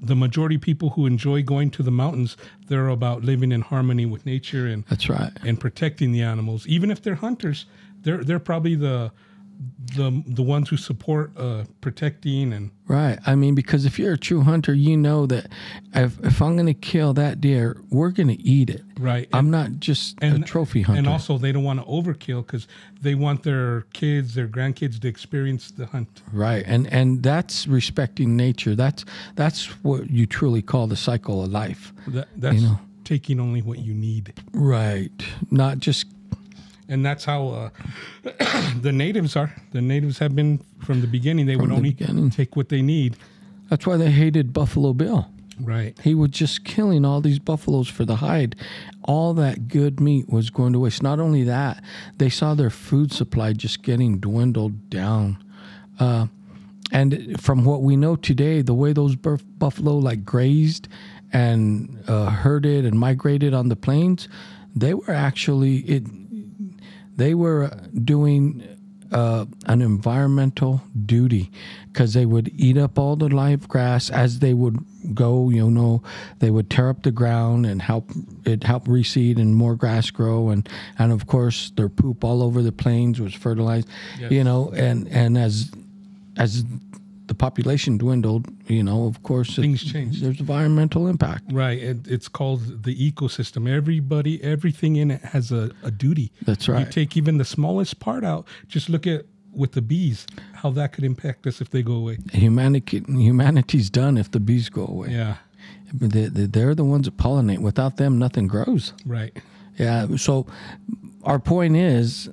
the 0.00 0.16
majority 0.16 0.56
of 0.56 0.60
people 0.60 0.90
who 0.90 1.06
enjoy 1.06 1.42
going 1.42 1.70
to 1.70 1.82
the 1.82 1.90
mountains, 1.90 2.36
they're 2.68 2.88
about 2.88 3.22
living 3.24 3.52
in 3.52 3.62
harmony 3.62 4.06
with 4.06 4.26
nature 4.26 4.66
and 4.66 4.84
That's 4.88 5.08
right. 5.08 5.32
and 5.44 5.58
protecting 5.58 6.12
the 6.12 6.22
animals. 6.22 6.66
Even 6.66 6.90
if 6.90 7.02
they're 7.02 7.14
hunters, 7.16 7.66
they're 8.02 8.22
they're 8.22 8.38
probably 8.38 8.74
the 8.74 9.10
the 9.94 10.22
the 10.26 10.42
ones 10.42 10.68
who 10.68 10.76
support 10.76 11.32
uh, 11.36 11.64
protecting 11.80 12.52
and 12.52 12.70
Right. 12.88 13.18
I 13.26 13.34
mean, 13.34 13.56
because 13.56 13.84
if 13.84 13.98
you're 13.98 14.12
a 14.12 14.18
true 14.18 14.42
hunter, 14.42 14.72
you 14.72 14.96
know 14.96 15.26
that 15.26 15.48
if, 15.92 16.20
if 16.24 16.40
I'm 16.40 16.54
going 16.54 16.66
to 16.66 16.74
kill 16.74 17.14
that 17.14 17.40
deer, 17.40 17.80
we're 17.90 18.10
going 18.10 18.28
to 18.28 18.40
eat 18.40 18.70
it. 18.70 18.82
right. 19.00 19.28
I'm 19.32 19.50
not 19.50 19.80
just 19.80 20.16
and, 20.22 20.44
a 20.44 20.46
trophy 20.46 20.82
hunter. 20.82 21.00
And 21.00 21.08
also, 21.08 21.36
they 21.36 21.50
don't 21.50 21.64
want 21.64 21.80
to 21.80 21.86
overkill 21.86 22.46
because 22.46 22.68
they 23.00 23.16
want 23.16 23.42
their 23.42 23.82
kids, 23.92 24.34
their 24.34 24.46
grandkids, 24.46 25.00
to 25.00 25.08
experience 25.08 25.72
the 25.72 25.86
hunt. 25.86 26.22
right. 26.32 26.64
And 26.66 26.86
and 26.92 27.22
that's 27.22 27.66
respecting 27.66 28.36
nature. 28.36 28.76
That's 28.76 29.04
that's 29.34 29.66
what 29.82 30.08
you 30.08 30.26
truly 30.26 30.62
call 30.62 30.86
the 30.86 30.96
cycle 30.96 31.42
of 31.42 31.50
life. 31.50 31.92
That, 32.06 32.28
that's 32.36 32.56
you 32.56 32.68
know. 32.68 32.78
taking 33.02 33.40
only 33.40 33.62
what 33.62 33.80
you 33.80 33.94
need. 33.94 34.32
Right. 34.52 35.10
Not 35.50 35.78
just 35.78 36.06
and 36.88 37.04
that's 37.04 37.24
how 37.24 37.48
uh, 37.48 37.70
the 38.80 38.92
natives 38.92 39.36
are. 39.36 39.54
The 39.72 39.80
natives 39.80 40.18
have 40.18 40.34
been 40.34 40.62
from 40.84 41.00
the 41.00 41.06
beginning. 41.06 41.46
They 41.46 41.56
would 41.56 41.70
the 41.70 41.74
only 41.74 41.90
beginning. 41.90 42.30
take 42.30 42.56
what 42.56 42.68
they 42.68 42.82
need. 42.82 43.16
that's 43.68 43.86
why 43.86 43.96
they 43.96 44.10
hated 44.10 44.52
Buffalo 44.52 44.92
Bill. 44.92 45.28
Right. 45.60 45.98
He 46.02 46.14
was 46.14 46.30
just 46.30 46.64
killing 46.64 47.04
all 47.04 47.20
these 47.20 47.38
buffaloes 47.38 47.88
for 47.88 48.04
the 48.04 48.16
hide. 48.16 48.56
All 49.04 49.32
that 49.34 49.68
good 49.68 50.00
meat 50.00 50.28
was 50.28 50.50
going 50.50 50.74
to 50.74 50.78
waste. 50.80 51.02
Not 51.02 51.18
only 51.18 51.44
that, 51.44 51.82
they 52.18 52.28
saw 52.28 52.54
their 52.54 52.68
food 52.70 53.10
supply 53.10 53.54
just 53.54 53.82
getting 53.82 54.18
dwindled 54.18 54.90
down. 54.90 55.42
Uh, 55.98 56.26
and 56.92 57.40
from 57.40 57.64
what 57.64 57.82
we 57.82 57.96
know 57.96 58.16
today, 58.16 58.60
the 58.62 58.74
way 58.74 58.92
those 58.92 59.16
buf- 59.16 59.44
buffalo 59.58 59.96
like 59.96 60.24
grazed 60.24 60.88
and 61.32 62.02
uh, 62.06 62.26
herded 62.30 62.84
and 62.84 62.98
migrated 62.98 63.54
on 63.54 63.68
the 63.68 63.76
plains, 63.76 64.28
they 64.74 64.92
were 64.94 65.10
actually 65.10 65.78
it. 65.78 66.04
They 67.16 67.34
were 67.34 67.70
doing 68.04 68.76
uh, 69.12 69.46
an 69.66 69.82
environmental 69.82 70.82
duty 71.04 71.50
because 71.92 72.14
they 72.14 72.26
would 72.26 72.50
eat 72.56 72.76
up 72.76 72.98
all 72.98 73.16
the 73.16 73.28
live 73.28 73.68
grass 73.68 74.10
as 74.10 74.40
they 74.40 74.54
would 74.54 74.78
go. 75.14 75.48
You 75.50 75.70
know, 75.70 76.02
they 76.40 76.50
would 76.50 76.70
tear 76.70 76.90
up 76.90 77.02
the 77.02 77.10
ground 77.10 77.66
and 77.66 77.80
help 77.80 78.10
it 78.44 78.64
help 78.64 78.86
reseed 78.86 79.38
and 79.38 79.54
more 79.54 79.74
grass 79.74 80.10
grow, 80.10 80.50
and 80.50 80.68
and 80.98 81.12
of 81.12 81.26
course 81.26 81.70
their 81.76 81.88
poop 81.88 82.24
all 82.24 82.42
over 82.42 82.62
the 82.62 82.72
plains 82.72 83.20
was 83.20 83.34
fertilized. 83.34 83.88
Yes. 84.18 84.32
You 84.32 84.44
know, 84.44 84.70
and 84.74 85.08
and 85.08 85.38
as 85.38 85.70
as 86.36 86.64
the 87.26 87.34
population 87.34 87.98
dwindled, 87.98 88.46
you 88.68 88.82
know, 88.82 89.06
of 89.06 89.22
course, 89.22 89.56
Things 89.56 89.82
changed. 89.82 90.22
There's 90.22 90.38
environmental 90.40 91.06
impact. 91.08 91.52
Right. 91.52 91.78
It, 91.82 92.06
it's 92.06 92.28
called 92.28 92.84
the 92.84 92.94
ecosystem. 93.12 93.68
Everybody, 93.68 94.42
everything 94.42 94.96
in 94.96 95.10
it 95.10 95.22
has 95.22 95.50
a, 95.52 95.70
a 95.82 95.90
duty. 95.90 96.30
That's 96.42 96.68
right. 96.68 96.86
You 96.86 96.92
take 96.92 97.16
even 97.16 97.38
the 97.38 97.44
smallest 97.44 97.98
part 98.00 98.24
out. 98.24 98.46
Just 98.68 98.88
look 98.88 99.06
at 99.06 99.24
with 99.52 99.72
the 99.72 99.82
bees, 99.82 100.26
how 100.52 100.70
that 100.70 100.92
could 100.92 101.02
impact 101.02 101.46
us 101.46 101.60
if 101.62 101.70
they 101.70 101.82
go 101.82 101.94
away. 101.94 102.18
Humanity, 102.32 103.02
humanity's 103.08 103.88
done 103.90 104.18
if 104.18 104.30
the 104.30 104.38
bees 104.40 104.68
go 104.68 104.86
away. 104.86 105.08
Yeah. 105.10 105.36
They, 105.92 106.26
they- 106.26 106.46
they're 106.46 106.74
the 106.74 106.84
ones 106.84 107.06
that 107.06 107.16
pollinate. 107.16 107.58
Without 107.60 107.96
them, 107.96 108.18
nothing 108.18 108.46
grows. 108.48 108.92
Right. 109.06 109.36
Yeah. 109.78 110.16
So 110.16 110.46
our 111.24 111.38
point 111.38 111.76
is, 111.76 112.28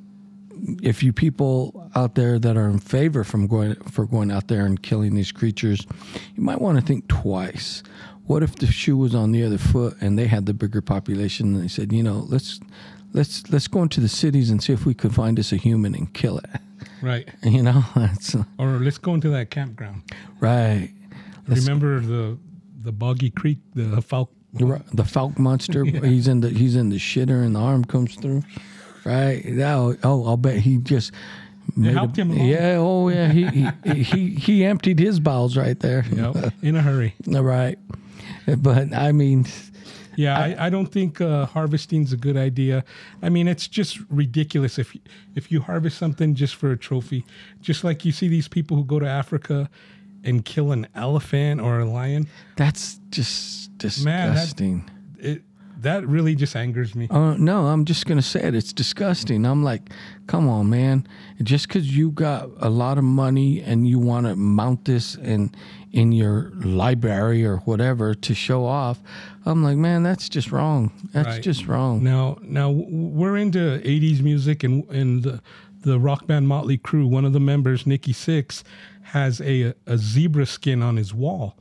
if 0.81 1.03
you 1.03 1.11
people 1.13 1.89
out 1.95 2.15
there 2.15 2.39
that 2.39 2.55
are 2.57 2.69
in 2.69 2.79
favor 2.79 3.23
from 3.23 3.47
going 3.47 3.75
for 3.75 4.05
going 4.05 4.31
out 4.31 4.47
there 4.47 4.65
and 4.65 4.81
killing 4.81 5.15
these 5.15 5.31
creatures, 5.31 5.85
you 6.35 6.43
might 6.43 6.61
want 6.61 6.79
to 6.79 6.85
think 6.85 7.07
twice. 7.07 7.83
What 8.25 8.41
if 8.43 8.55
the 8.55 8.67
shoe 8.67 8.95
was 8.95 9.13
on 9.13 9.31
the 9.33 9.43
other 9.43 9.57
foot 9.57 9.97
and 9.99 10.17
they 10.17 10.27
had 10.27 10.45
the 10.45 10.53
bigger 10.53 10.81
population 10.81 11.53
and 11.55 11.63
they 11.63 11.67
said, 11.67 11.91
you 11.91 12.01
know, 12.03 12.25
let's 12.29 12.59
let's 13.11 13.43
let's 13.51 13.67
go 13.67 13.81
into 13.83 13.99
the 13.99 14.07
cities 14.07 14.49
and 14.49 14.63
see 14.63 14.71
if 14.73 14.85
we 14.85 14.93
could 14.93 15.13
find 15.13 15.37
us 15.39 15.51
a 15.51 15.57
human 15.57 15.93
and 15.93 16.13
kill 16.13 16.37
it. 16.37 16.49
Right. 17.01 17.27
You 17.43 17.61
know, 17.63 17.83
that's 17.95 18.33
Or 18.57 18.67
let's 18.79 18.97
go 18.97 19.13
into 19.13 19.29
that 19.29 19.49
campground. 19.49 20.03
right. 20.39 20.89
Let's- 21.47 21.61
Remember 21.67 21.99
the 21.99 22.37
the 22.81 22.91
Boggy 22.93 23.29
Creek, 23.31 23.59
the 23.75 24.01
Fouke. 24.01 24.29
The, 24.53 24.81
the 24.93 25.03
Fouke 25.03 25.37
monster. 25.39 25.83
He's 26.13 26.27
in 26.27 26.41
the 26.41 26.49
he's 26.49 26.75
in 26.75 26.89
the 26.89 26.97
shitter 26.97 27.43
and 27.43 27.55
the 27.55 27.59
arm 27.59 27.83
comes 27.83 28.15
through. 28.15 28.43
Right. 29.05 29.43
Now, 29.45 29.93
oh, 30.03 30.25
I'll 30.25 30.37
bet 30.37 30.57
he 30.57 30.77
just 30.77 31.11
made 31.75 31.93
helped 31.93 32.17
him 32.17 32.31
along. 32.31 32.45
Yeah. 32.47 32.75
Oh, 32.79 33.09
yeah. 33.09 33.31
He, 33.31 33.45
he 33.47 34.03
he 34.03 34.29
he 34.35 34.65
emptied 34.65 34.99
his 34.99 35.19
bowels 35.19 35.57
right 35.57 35.79
there. 35.79 36.05
Yep. 36.11 36.53
in 36.61 36.75
a 36.75 36.81
hurry. 36.81 37.15
right. 37.27 37.77
But 38.57 38.93
I 38.93 39.11
mean, 39.11 39.45
Yeah, 40.15 40.37
I, 40.37 40.67
I 40.67 40.69
don't 40.69 40.85
think 40.87 41.21
uh, 41.21 41.45
harvesting's 41.47 42.13
a 42.13 42.17
good 42.17 42.37
idea. 42.37 42.83
I 43.21 43.29
mean, 43.29 43.47
it's 43.47 43.67
just 43.67 43.99
ridiculous 44.09 44.77
if 44.77 44.93
you, 44.93 45.01
if 45.35 45.51
you 45.51 45.61
harvest 45.61 45.97
something 45.97 46.35
just 46.35 46.55
for 46.55 46.71
a 46.71 46.77
trophy. 46.77 47.25
Just 47.61 47.83
like 47.83 48.05
you 48.05 48.11
see 48.11 48.27
these 48.27 48.47
people 48.47 48.77
who 48.77 48.83
go 48.85 48.99
to 48.99 49.07
Africa 49.07 49.69
and 50.23 50.45
kill 50.45 50.71
an 50.71 50.87
elephant 50.95 51.59
or 51.61 51.79
a 51.79 51.85
lion. 51.85 52.27
that's 52.57 52.99
just 53.09 53.71
Man, 54.05 54.29
that- 54.29 54.33
disgusting. 54.35 54.89
It 55.19 55.41
that 55.83 56.05
really 56.07 56.35
just 56.35 56.55
angers 56.55 56.95
me. 56.95 57.07
Uh, 57.09 57.35
no, 57.35 57.67
I'm 57.67 57.85
just 57.85 58.05
gonna 58.05 58.21
say 58.21 58.41
it. 58.41 58.55
It's 58.55 58.73
disgusting. 58.73 59.45
I'm 59.45 59.63
like, 59.63 59.89
come 60.27 60.49
on, 60.49 60.69
man. 60.69 61.07
Just 61.41 61.67
because 61.67 61.95
you 61.95 62.11
got 62.11 62.49
a 62.59 62.69
lot 62.69 62.97
of 62.97 63.03
money 63.03 63.61
and 63.61 63.87
you 63.87 63.99
want 63.99 64.25
to 64.27 64.35
mount 64.35 64.85
this 64.85 65.15
in 65.15 65.51
in 65.91 66.11
your 66.11 66.51
library 66.55 67.45
or 67.45 67.57
whatever 67.57 68.15
to 68.15 68.33
show 68.33 68.65
off, 68.65 68.99
I'm 69.45 69.63
like, 69.63 69.77
man, 69.77 70.01
that's 70.03 70.27
just 70.27 70.51
wrong. 70.51 70.91
That's 71.13 71.27
Right. 71.27 71.43
just 71.43 71.67
wrong. 71.67 72.03
Now, 72.03 72.37
now 72.41 72.71
we're 72.71 73.37
into 73.37 73.59
'80s 73.85 74.21
music, 74.21 74.63
and 74.63 74.83
and 74.89 75.23
the, 75.23 75.41
the 75.81 75.99
rock 75.99 76.25
band 76.27 76.47
Motley 76.47 76.77
Crue. 76.77 77.07
One 77.07 77.25
of 77.25 77.33
the 77.33 77.39
members, 77.39 77.85
Nikki 77.85 78.13
Sixx, 78.13 78.63
has 79.03 79.41
a 79.41 79.73
a 79.85 79.97
zebra 79.97 80.45
skin 80.45 80.81
on 80.81 80.95
his 80.97 81.13
wall. 81.13 81.55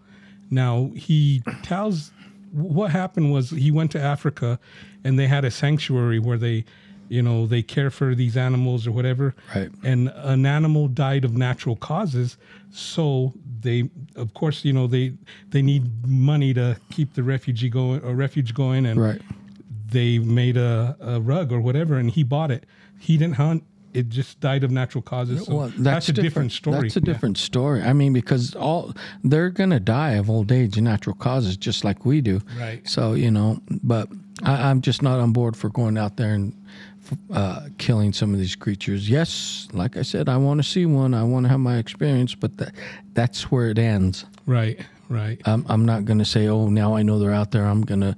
Now 0.50 0.90
he 0.94 1.42
tells 1.62 2.11
what 2.52 2.90
happened 2.90 3.32
was 3.32 3.50
he 3.50 3.70
went 3.70 3.90
to 3.92 4.00
Africa, 4.00 4.58
and 5.04 5.18
they 5.18 5.26
had 5.26 5.44
a 5.44 5.50
sanctuary 5.50 6.18
where 6.18 6.38
they, 6.38 6.64
you 7.08 7.22
know, 7.22 7.46
they 7.46 7.62
care 7.62 7.90
for 7.90 8.14
these 8.14 8.36
animals 8.36 8.86
or 8.86 8.92
whatever. 8.92 9.34
Right. 9.54 9.70
And 9.82 10.08
an 10.16 10.46
animal 10.46 10.88
died 10.88 11.24
of 11.24 11.36
natural 11.36 11.76
causes, 11.76 12.36
so 12.70 13.32
they, 13.60 13.90
of 14.16 14.34
course, 14.34 14.64
you 14.64 14.72
know, 14.72 14.86
they 14.86 15.14
they 15.50 15.62
need 15.62 16.06
money 16.06 16.52
to 16.54 16.76
keep 16.90 17.14
the 17.14 17.22
refugee 17.22 17.68
going 17.70 18.02
or 18.02 18.10
uh, 18.10 18.12
refuge 18.12 18.54
going, 18.54 18.86
and 18.86 19.00
Right. 19.00 19.20
they 19.90 20.18
made 20.18 20.56
a, 20.56 20.96
a 21.00 21.20
rug 21.20 21.52
or 21.52 21.60
whatever 21.60 21.96
and 21.98 22.10
he 22.10 22.22
bought 22.22 22.50
it. 22.50 22.64
He 22.98 23.16
didn't 23.16 23.36
hunt. 23.36 23.64
It 23.94 24.08
just 24.08 24.40
died 24.40 24.64
of 24.64 24.70
natural 24.70 25.02
causes. 25.02 25.44
So 25.46 25.54
Well, 25.54 25.72
that's, 25.76 26.08
a 26.08 26.12
different, 26.12 26.52
story. 26.52 26.80
That's 26.82 26.96
a 26.96 27.00
Yeah. 27.00 27.04
different 27.12 27.36
story. 27.38 27.82
I 27.82 27.92
mean, 27.92 28.12
because 28.12 28.54
all 28.54 28.94
they're 29.22 29.50
gonna 29.50 29.80
die 29.80 30.12
of 30.12 30.30
old 30.30 30.50
age 30.50 30.76
and 30.78 30.84
natural 30.84 31.14
causes, 31.16 31.56
just 31.56 31.84
like 31.84 32.06
we 32.06 32.20
do. 32.20 32.40
Right. 32.58 32.86
So 32.88 33.12
you 33.14 33.30
know, 33.30 33.60
but 33.82 34.08
I, 34.42 34.70
I'm 34.70 34.80
just 34.80 35.02
not 35.02 35.20
on 35.20 35.32
board 35.32 35.56
for 35.56 35.68
going 35.68 35.98
out 35.98 36.16
there 36.16 36.34
and 36.34 36.54
uh, 37.32 37.66
killing 37.78 38.12
some 38.12 38.32
of 38.32 38.40
these 38.40 38.54
creatures. 38.56 39.10
Yes, 39.10 39.68
like 39.72 39.96
I 39.96 40.02
said, 40.02 40.28
I 40.28 40.36
want 40.38 40.62
to 40.62 40.68
see 40.68 40.86
one. 40.86 41.12
I 41.14 41.24
want 41.24 41.44
to 41.44 41.50
have 41.50 41.60
my 41.60 41.76
experience, 41.76 42.34
but 42.34 42.56
that 42.58 42.72
that's 43.14 43.50
where 43.50 43.68
it 43.68 43.78
ends. 43.78 44.24
Right, 44.46 44.80
right. 45.10 45.38
I'm, 45.44 45.66
I'm 45.68 45.84
not 45.84 46.04
gonna 46.06 46.24
say, 46.24 46.48
oh, 46.48 46.68
now 46.68 46.96
I 46.96 47.02
know 47.02 47.18
they're 47.18 47.34
out 47.34 47.50
there. 47.50 47.66
I'm 47.66 47.82
gonna 47.82 48.16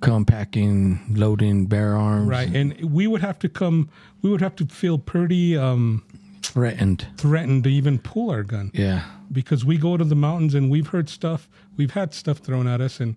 come 0.00 0.24
packing, 0.24 1.00
loading 1.10 1.66
bear 1.66 1.96
arms, 1.96 2.28
Right. 2.28 2.54
And 2.54 2.92
we 2.92 3.06
would 3.06 3.20
have 3.22 3.38
to 3.40 3.48
come. 3.48 3.88
We 4.22 4.30
would 4.30 4.40
have 4.40 4.56
to 4.56 4.66
feel 4.66 4.98
pretty 4.98 5.56
um, 5.56 6.04
threatened. 6.42 7.06
threatened 7.16 7.64
to 7.64 7.70
even 7.70 7.98
pull 7.98 8.30
our 8.30 8.42
gun 8.42 8.70
Yeah, 8.74 9.04
because 9.32 9.64
we 9.64 9.78
go 9.78 9.96
to 9.96 10.04
the 10.04 10.14
mountains 10.14 10.54
and 10.54 10.70
we've 10.70 10.88
heard 10.88 11.08
stuff. 11.08 11.48
We've 11.76 11.92
had 11.92 12.14
stuff 12.14 12.38
thrown 12.38 12.66
at 12.66 12.80
us, 12.80 13.00
and 13.00 13.16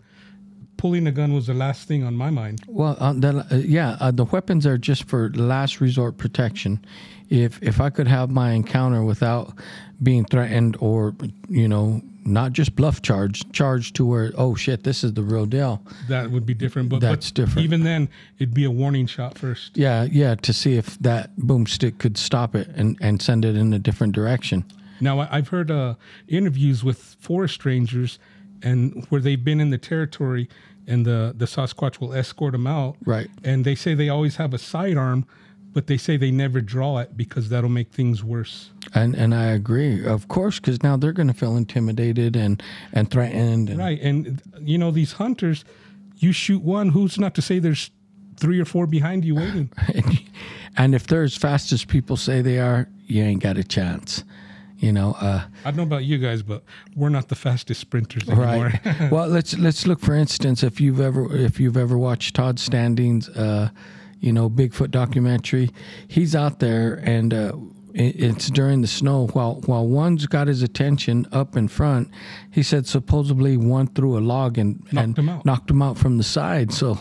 pulling 0.77 1.07
a 1.07 1.11
gun 1.11 1.33
was 1.33 1.47
the 1.47 1.53
last 1.53 1.87
thing 1.87 2.03
on 2.03 2.15
my 2.15 2.29
mind. 2.29 2.61
Well, 2.67 2.95
uh, 2.99 3.13
the, 3.13 3.45
uh, 3.51 3.55
yeah, 3.57 3.97
uh, 3.99 4.11
the 4.11 4.25
weapons 4.25 4.65
are 4.65 4.77
just 4.77 5.03
for 5.05 5.29
last 5.31 5.81
resort 5.81 6.17
protection. 6.17 6.83
If 7.29 7.61
if 7.61 7.79
I 7.79 7.89
could 7.89 8.07
have 8.07 8.29
my 8.29 8.51
encounter 8.51 9.03
without 9.03 9.53
being 10.01 10.25
threatened 10.25 10.77
or 10.79 11.13
you 11.49 11.67
know 11.67 12.01
not 12.25 12.53
just 12.53 12.75
bluff 12.75 13.01
charge, 13.01 13.49
charge 13.51 13.93
to 13.93 14.05
where 14.05 14.32
oh 14.36 14.55
shit 14.55 14.84
this 14.84 15.03
is 15.03 15.13
the 15.13 15.23
real 15.23 15.45
deal. 15.45 15.82
That 16.08 16.32
would 16.32 16.45
be 16.45 16.53
different. 16.53 16.89
But 16.89 17.01
That's 17.01 17.32
but 17.32 17.36
different. 17.36 17.65
Even 17.65 17.84
then, 17.84 18.10
it'd 18.38 18.53
be 18.53 18.65
a 18.65 18.71
warning 18.71 19.08
shot 19.08 19.38
first. 19.38 19.77
Yeah, 19.77 20.03
yeah, 20.03 20.36
to 20.36 20.53
see 20.53 20.75
if 20.75 20.97
that 20.99 21.36
boomstick 21.38 21.97
could 21.97 22.17
stop 22.17 22.55
it 22.55 22.67
and 22.75 22.97
and 23.01 23.21
send 23.21 23.45
it 23.45 23.55
in 23.55 23.73
a 23.73 23.79
different 23.79 24.13
direction. 24.13 24.65
Now, 25.01 25.21
I've 25.32 25.47
heard 25.47 25.71
uh, 25.71 25.95
interviews 26.27 26.84
with 26.84 27.15
forest 27.19 27.63
rangers, 27.65 28.19
and 28.62 29.05
where 29.10 29.21
they've 29.21 29.43
been 29.43 29.62
in 29.62 29.69
the 29.69 29.77
territory, 29.77 30.49
and 30.88 31.05
the 31.05 31.34
the 31.36 31.45
Sasquatch 31.45 31.99
will 31.99 32.13
escort 32.13 32.51
them 32.51 32.67
out. 32.67 32.97
Right. 33.05 33.29
And 33.43 33.65
they 33.65 33.75
say 33.75 33.93
they 33.93 34.10
always 34.10 34.36
have 34.36 34.53
a 34.53 34.58
sidearm, 34.58 35.25
but 35.73 35.88
they 35.88 35.97
say 35.97 36.17
they 36.17 36.32
never 36.32 36.62
draw 36.62 36.97
it 36.97 37.15
because 37.15 37.49
that'll 37.49 37.69
make 37.69 37.91
things 37.91 38.23
worse. 38.23 38.71
And 38.93 39.15
and 39.15 39.36
I 39.36 39.47
agree, 39.47 40.05
of 40.05 40.27
course, 40.27 40.60
because 40.60 40.82
now 40.84 40.97
they're 40.97 41.13
going 41.13 41.27
to 41.27 41.34
feel 41.34 41.55
intimidated 41.55 42.36
and 42.36 42.62
and 42.93 43.10
threatened. 43.10 43.69
And, 43.69 43.79
Right. 43.79 44.01
And 44.01 44.41
you 44.62 44.77
know 44.77 44.91
these 44.91 45.13
hunters, 45.13 45.63
you 46.17 46.32
shoot 46.32 46.63
one, 46.63 46.89
who's 46.89 47.19
not 47.19 47.36
to 47.36 47.41
say 47.41 47.60
there's 47.60 47.91
three 48.38 48.60
or 48.60 48.65
four 48.65 48.88
behind 48.88 49.25
you 49.25 49.36
waiting. 49.36 49.69
and 50.77 50.95
if 50.95 51.08
they're 51.08 51.23
as 51.23 51.36
fast 51.36 51.71
as 51.71 51.86
people 51.86 52.17
say 52.17 52.41
they 52.41 52.60
are, 52.60 52.88
you 53.05 53.23
ain't 53.23 53.43
got 53.43 53.58
a 53.58 53.63
chance. 53.63 54.23
You 54.77 54.93
know. 54.93 55.15
Uh, 55.19 55.43
I 55.65 55.71
don't 55.71 55.77
know 55.77 55.84
about 55.84 56.05
you 56.05 56.17
guys, 56.17 56.41
but 56.41 56.63
we're 56.95 57.10
not 57.10 57.27
the 57.27 57.36
fastest 57.36 57.82
sprinters 57.82 58.27
anymore. 58.27 58.71
Right. 58.86 59.12
well, 59.12 59.27
let's 59.27 59.58
let's 59.58 59.86
look 59.86 59.99
for 59.99 60.15
instance 60.15 60.63
if 60.63 60.79
you've 60.79 61.01
ever 61.01 61.36
if 61.36 61.60
you've 61.60 61.77
ever 61.77 61.97
watched 61.97 62.36
Todd 62.36 62.60
Standing's 62.60 63.27
uh, 63.29 63.69
you 64.19 64.32
know 64.32 64.49
Bigfoot 64.49 64.91
documentary, 64.91 65.69
he's 66.08 66.36
out 66.36 66.60
there 66.60 66.95
and 67.03 67.34
uh, 67.34 67.53
it's 67.93 68.49
during 68.51 68.82
the 68.82 68.88
snow. 68.88 69.27
While 69.34 69.62
while 69.65 69.88
one's 69.88 70.25
got 70.27 70.47
his 70.47 70.62
attention 70.62 71.25
up 71.32 71.55
in 71.58 71.67
front, 71.67 72.10
he 72.51 72.62
said 72.63 72.86
supposedly 72.88 73.58
one 73.58 73.88
threw 73.88 74.17
a 74.17 74.21
log 74.21 74.58
and 74.58 74.79
Knocked 74.91 75.05
and 75.05 75.17
him 75.17 75.29
out. 75.29 75.45
knocked 75.45 75.69
him 75.71 75.82
out 75.82 75.97
from 75.97 76.17
the 76.17 76.23
side. 76.23 76.71
So. 76.73 76.99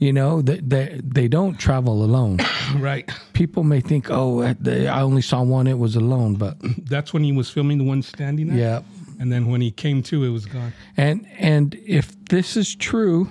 You 0.00 0.12
know 0.12 0.42
they, 0.42 0.58
they 0.60 1.00
they 1.02 1.26
don't 1.26 1.58
travel 1.58 2.04
alone. 2.04 2.38
right. 2.76 3.10
People 3.32 3.64
may 3.64 3.80
think, 3.80 4.06
"Oh, 4.12 4.54
they, 4.60 4.86
I 4.86 5.02
only 5.02 5.22
saw 5.22 5.42
one; 5.42 5.66
it 5.66 5.76
was 5.76 5.96
alone." 5.96 6.36
But 6.36 6.56
That's 6.88 7.12
when 7.12 7.24
he 7.24 7.32
was 7.32 7.50
filming 7.50 7.78
the 7.78 7.84
one 7.84 8.02
standing 8.02 8.46
there. 8.46 8.56
yeah, 8.56 8.82
And 9.18 9.32
then 9.32 9.48
when 9.48 9.60
he 9.60 9.72
came 9.72 10.04
to, 10.04 10.22
it 10.22 10.28
was 10.28 10.46
gone. 10.46 10.72
And 10.96 11.26
and 11.40 11.74
if 11.84 12.12
this 12.26 12.56
is 12.56 12.76
true, 12.76 13.28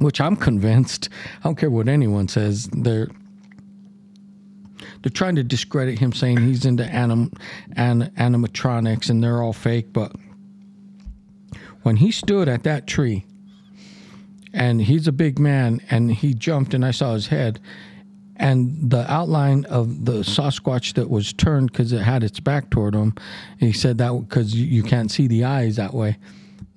which 0.00 0.20
I'm 0.20 0.34
convinced, 0.34 1.08
I 1.40 1.44
don't 1.44 1.56
care 1.56 1.70
what 1.70 1.88
anyone 1.88 2.26
says, 2.26 2.68
they're 2.72 3.08
they're 5.02 5.10
trying 5.10 5.36
to 5.36 5.44
discredit 5.44 5.98
him, 5.98 6.12
saying 6.12 6.38
he's 6.38 6.64
into 6.64 6.84
anim, 6.84 7.32
an, 7.76 8.10
animatronics 8.18 9.08
and 9.08 9.22
they're 9.22 9.42
all 9.42 9.52
fake. 9.52 9.92
But 9.92 10.14
when 11.82 11.96
he 11.96 12.10
stood 12.10 12.48
at 12.48 12.64
that 12.64 12.86
tree, 12.86 13.24
and 14.52 14.82
he's 14.82 15.06
a 15.06 15.12
big 15.12 15.38
man, 15.38 15.80
and 15.90 16.12
he 16.12 16.34
jumped, 16.34 16.74
and 16.74 16.84
I 16.84 16.90
saw 16.90 17.14
his 17.14 17.28
head, 17.28 17.60
and 18.36 18.90
the 18.90 19.10
outline 19.10 19.64
of 19.66 20.06
the 20.06 20.20
Sasquatch 20.20 20.94
that 20.94 21.08
was 21.08 21.32
turned 21.32 21.72
because 21.72 21.92
it 21.92 22.00
had 22.00 22.24
its 22.24 22.40
back 22.40 22.70
toward 22.70 22.94
him. 22.94 23.14
He 23.58 23.72
said 23.72 23.98
that 23.98 24.12
because 24.12 24.54
you, 24.54 24.82
can't 24.82 25.10
see 25.10 25.26
the 25.26 25.44
eyes 25.44 25.76
that 25.76 25.92
way. 25.92 26.16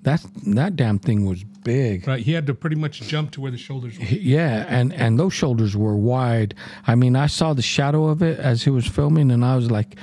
That 0.01 0.25
that 0.47 0.75
damn 0.75 0.99
thing 0.99 1.25
was 1.25 1.43
big. 1.63 2.07
Right. 2.07 2.21
He 2.21 2.31
had 2.33 2.45
to 2.47 2.53
pretty 2.53 2.75
much 2.75 3.01
jump 3.01 3.31
to 3.31 3.41
where 3.41 3.51
the 3.51 3.57
shoulders 3.57 3.97
were. 3.97 4.05
Yeah, 4.05 4.65
and 4.67 4.93
and 4.93 5.19
those 5.19 5.33
shoulders 5.33 5.75
were 5.77 5.95
wide. 5.95 6.55
I 6.87 6.95
mean, 6.95 7.15
I 7.15 7.27
saw 7.27 7.53
the 7.53 7.61
shadow 7.61 8.05
of 8.07 8.21
it 8.21 8.39
as 8.39 8.63
he 8.63 8.69
was 8.69 8.85
filming, 8.87 9.31
and 9.31 9.43
I 9.45 9.55
was 9.55 9.69
like, 9.71 9.95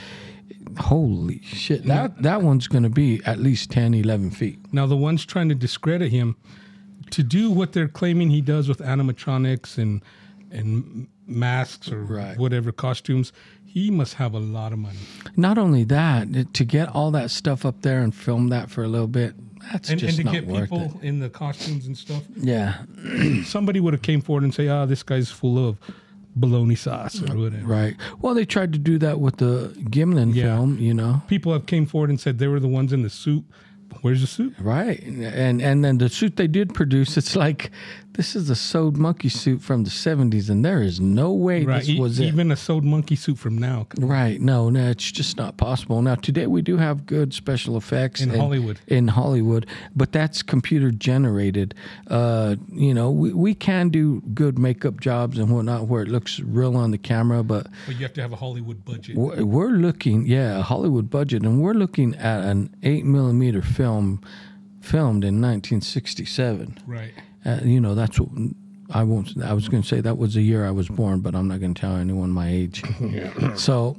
"Holy 0.78 1.40
shit! 1.42 1.84
That 1.86 2.22
that 2.22 2.42
one's 2.42 2.68
going 2.68 2.84
to 2.84 2.90
be 2.90 3.20
at 3.24 3.38
least 3.38 3.70
10, 3.70 3.94
11 3.94 4.30
feet." 4.30 4.58
Now, 4.72 4.86
the 4.86 4.96
ones 4.96 5.24
trying 5.24 5.48
to 5.48 5.54
discredit 5.54 6.10
him, 6.10 6.36
to 7.10 7.22
do 7.22 7.50
what 7.50 7.72
they're 7.72 7.88
claiming 7.88 8.30
he 8.30 8.40
does 8.40 8.68
with 8.68 8.78
animatronics 8.78 9.78
and 9.78 10.02
and 10.52 11.06
masks 11.26 11.92
or 11.92 12.02
Right. 12.04 12.36
whatever 12.36 12.72
costumes, 12.72 13.32
he 13.64 13.88
must 13.88 14.14
have 14.14 14.34
a 14.34 14.40
lot 14.40 14.72
of 14.72 14.80
money. 14.80 14.98
Not 15.36 15.58
only 15.58 15.84
that, 15.84 16.54
to 16.54 16.64
get 16.64 16.88
all 16.88 17.12
that 17.12 17.30
stuff 17.30 17.64
up 17.64 17.82
there 17.82 18.02
and 18.02 18.12
film 18.12 18.48
that 18.48 18.68
for 18.68 18.82
a 18.82 18.88
little 18.88 19.06
bit, 19.06 19.34
that's 19.72 19.90
And, 19.90 20.02
and 20.02 20.16
to 20.16 20.24
not 20.24 20.32
get 20.34 20.46
worth 20.46 20.70
people 20.70 20.98
it. 21.02 21.06
in 21.06 21.18
the 21.20 21.28
costumes 21.28 21.86
and 21.86 21.96
stuff, 21.96 22.22
Yeah, 22.36 22.82
somebody 23.44 23.80
would 23.80 23.92
have 23.94 24.02
came 24.02 24.20
forward 24.20 24.44
and 24.44 24.54
say, 24.54 24.68
"Ah, 24.68 24.86
this 24.86 25.02
guy's 25.02 25.30
full 25.30 25.58
of 25.68 25.76
bologna 26.36 26.74
sauce 26.76 27.20
or 27.22 27.36
whatever." 27.36 27.66
right. 27.66 27.96
Well, 28.20 28.34
they 28.34 28.44
tried 28.44 28.72
to 28.72 28.78
do 28.78 28.98
that 28.98 29.20
with 29.20 29.36
the 29.38 29.74
Gimlin 29.90 30.34
Yeah. 30.34 30.56
film, 30.56 30.78
you 30.78 30.94
know. 30.94 31.22
People 31.28 31.52
have 31.52 31.66
came 31.66 31.86
forward 31.86 32.10
and 32.10 32.20
said 32.20 32.38
they 32.38 32.48
were 32.48 32.60
the 32.60 32.68
ones 32.68 32.92
in 32.92 33.02
the 33.02 33.10
suit. 33.10 33.44
Where's 34.02 34.20
the 34.20 34.28
suit? 34.28 34.54
Right, 34.60 35.02
and 35.02 35.60
and 35.60 35.84
then 35.84 35.98
the 35.98 36.08
suit 36.08 36.36
they 36.36 36.46
did 36.46 36.72
produce, 36.74 37.16
it's 37.16 37.34
like 37.34 37.70
this 38.14 38.34
is 38.36 38.50
a 38.50 38.56
sewed 38.56 38.96
monkey 38.96 39.28
suit 39.28 39.60
from 39.62 39.84
the 39.84 39.90
'70s, 39.90 40.50
and 40.50 40.64
there 40.64 40.82
is 40.82 41.00
no 41.00 41.32
way 41.32 41.64
Right. 41.64 41.80
this 41.80 41.88
E- 41.90 41.98
was 42.00 42.18
it. 42.20 42.26
even 42.26 42.50
a 42.50 42.56
sewed 42.56 42.84
monkey 42.84 43.16
suit 43.16 43.38
from 43.38 43.56
now 43.56 43.86
Right, 43.98 44.40
no, 44.40 44.68
no, 44.70 44.90
it's 44.90 45.10
just 45.12 45.36
not 45.36 45.56
possible. 45.56 46.02
Now 46.02 46.16
today 46.16 46.46
we 46.46 46.60
do 46.62 46.76
have 46.76 47.06
good 47.06 47.32
special 47.32 47.76
effects 47.76 48.20
in 48.20 48.30
and- 48.30 48.40
Hollywood. 48.40 48.80
in 48.88 49.08
Hollywood, 49.08 49.66
but 49.94 50.12
that's 50.12 50.42
computer 50.42 50.90
generated. 50.90 51.74
Uh, 52.08 52.56
you 52.72 52.92
know, 52.94 53.10
we, 53.10 53.32
we 53.32 53.54
can 53.54 53.88
do 53.90 54.22
good 54.34 54.58
makeup 54.58 55.00
jobs 55.00 55.38
and 55.38 55.50
whatnot 55.50 55.86
where 55.86 56.02
it 56.02 56.08
looks 56.08 56.40
real 56.40 56.76
on 56.76 56.90
the 56.90 56.98
camera, 56.98 57.42
but 57.42 57.68
But 57.86 57.94
you 57.96 58.02
have 58.02 58.12
to 58.14 58.22
have 58.22 58.32
a 58.32 58.36
Hollywood 58.36 58.84
budget. 58.84 59.16
we're 59.16 59.44
we're 59.44 59.70
looking, 59.70 60.26
yeah, 60.26 60.58
a 60.58 60.62
Hollywood 60.62 61.10
budget, 61.10 61.42
and 61.42 61.60
we're 61.62 61.74
looking 61.74 62.14
at 62.16 62.44
an 62.44 62.74
eight 62.82 63.04
millimeter 63.04 63.62
film 63.62 64.20
filmed 64.80 65.24
in 65.24 65.40
1967. 65.40 66.78
Right. 66.86 67.12
Uh, 67.44 67.58
you 67.62 67.80
know, 67.80 67.94
that's 67.94 68.20
what 68.20 68.30
I 68.92 69.02
won't. 69.02 69.42
I 69.42 69.52
was 69.52 69.68
going 69.68 69.82
to 69.82 69.88
say 69.88 70.00
that 70.00 70.18
was 70.18 70.34
the 70.34 70.42
year 70.42 70.66
I 70.66 70.70
was 70.70 70.88
born, 70.88 71.20
but 71.20 71.34
I'm 71.34 71.48
not 71.48 71.60
going 71.60 71.74
to 71.74 71.80
tell 71.80 71.96
anyone 71.96 72.30
my 72.30 72.48
age. 72.48 72.82
so, 73.56 73.96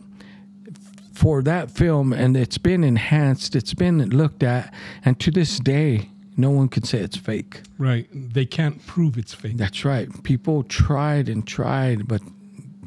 for 1.14 1.42
that 1.44 1.72
film, 1.72 2.14
and 2.14 2.36
it's 2.36 2.58
been 2.58 2.84
enhanced, 2.84 3.56
it's 3.56 3.74
been 3.74 4.10
looked 4.10 4.44
at, 4.44 4.74
and 5.06 5.20
to 5.20 5.32
this 5.32 5.60
day, 5.60 6.10
no 6.38 6.50
one 6.50 6.68
can 6.68 6.84
say 6.84 7.00
it's 7.00 7.18
fake. 7.18 7.62
Right. 7.78 8.08
They 8.12 8.46
can't 8.46 8.86
prove 8.86 9.18
it's 9.18 9.34
fake. 9.34 9.58
That's 9.58 9.86
right. 9.86 10.24
People 10.24 10.64
tried 10.64 11.30
and 11.30 11.46
tried, 11.46 12.08
but 12.08 12.22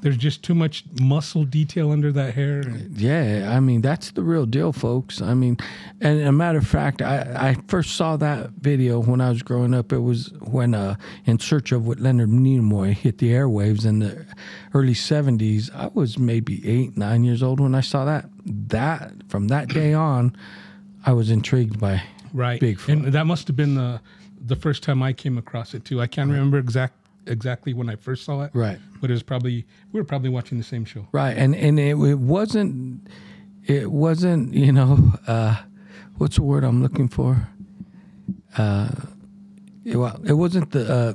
There's 0.05 0.19
just 0.19 0.43
too 0.43 0.55
much 0.55 0.85
muscle 1.01 1.45
detail 1.45 1.90
under 1.90 2.12
that 2.12 2.35
hair. 2.35 2.62
Yeah, 2.93 3.51
I 3.51 3.61
mean 3.61 3.81
that's 3.81 4.11
the 4.11 4.23
real 4.23 4.45
deal, 4.45 4.71
folks. 4.71 5.23
I 5.23 5.33
mean, 5.33 5.57
and 5.99 6.21
a 6.21 6.31
matter 6.31 6.59
of 6.59 6.67
fact, 6.67 7.01
I, 7.01 7.21
I 7.35 7.57
first 7.69 7.97
saw 7.97 8.19
that 8.19 8.51
video 8.51 9.01
when 9.01 9.23
I 9.23 9.31
was 9.31 9.43
growing 9.43 9.73
up. 9.73 9.95
It 9.95 10.01
was 10.01 10.31
when 10.43 10.75
uh, 10.75 10.97
"In 11.25 11.38
Search 11.38 11.73
of" 11.73 11.87
What 11.87 12.01
Leonard 12.01 12.29
Nimoy 12.29 12.93
hit 12.93 13.17
the 13.17 13.31
airwaves 13.31 13.87
in 13.87 14.01
the 14.01 14.27
early 14.75 14.93
'70s. 14.93 15.75
I 15.75 15.87
was 15.95 16.19
maybe 16.19 16.61
eight, 16.69 16.99
nine 16.99 17.25
years 17.25 17.43
old 17.43 17.59
when 17.59 17.75
I 17.75 17.81
saw 17.81 18.05
that. 18.05 18.29
That 18.45 19.11
from 19.29 19.49
that 19.49 19.69
day 19.69 19.95
on, 20.11 20.37
I 21.07 21.14
was 21.14 21.31
intrigued 21.31 21.81
by. 21.81 22.03
Right. 22.35 22.61
Bigfoot. 22.61 22.93
And 22.93 23.05
that 23.07 23.25
must 23.25 23.47
have 23.47 23.57
been 23.57 23.75
the 23.75 24.03
the 24.38 24.57
first 24.57 24.83
time 24.83 25.03
I 25.03 25.14
came 25.14 25.38
across 25.38 25.73
it 25.73 25.87
too. 25.87 26.03
I 26.03 26.07
can't 26.09 26.31
remember 26.31 26.59
exact 26.59 27.04
exactly 27.27 27.75
when 27.75 27.89
I 27.89 27.97
first 27.97 28.25
saw 28.25 28.43
it. 28.43 28.51
Right. 28.55 28.79
But 29.01 29.11
it 29.11 29.15
was 29.15 29.23
probably 29.23 29.67
we 29.93 30.01
were 30.01 30.05
probably 30.05 30.31
watching 30.31 30.59
the 30.59 30.65
same 30.65 30.85
show. 30.85 31.07
Right, 31.13 31.37
and 31.37 31.55
and 31.55 31.79
it, 31.79 31.97
it 31.97 32.19
wasn't, 32.19 33.09
it 33.67 33.91
wasn't, 33.91 34.55
you 34.55 34.73
know, 34.73 35.13
uh, 35.27 35.57
what's 36.19 36.37
the 36.37 36.43
word 36.43 36.65
I'm 36.65 36.83
looking 36.83 37.09
for? 37.09 37.49
Uh, 38.57 38.89
it, 39.85 39.97
wa- 39.97 40.17
it 40.25 40.35
wasn't 40.35 40.71
the. 40.73 40.93
Uh, 40.93 41.13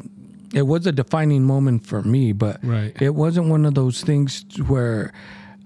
it 0.54 0.64
was 0.64 0.88
a 0.88 0.92
defining 0.92 1.44
moment 1.44 1.86
for 1.86 2.02
me, 2.02 2.32
but 2.34 2.58
Right. 2.64 3.00
it 3.00 3.14
wasn't 3.14 3.50
one 3.50 3.66
of 3.66 3.76
those 3.76 4.02
things 4.02 4.44
where 4.68 5.14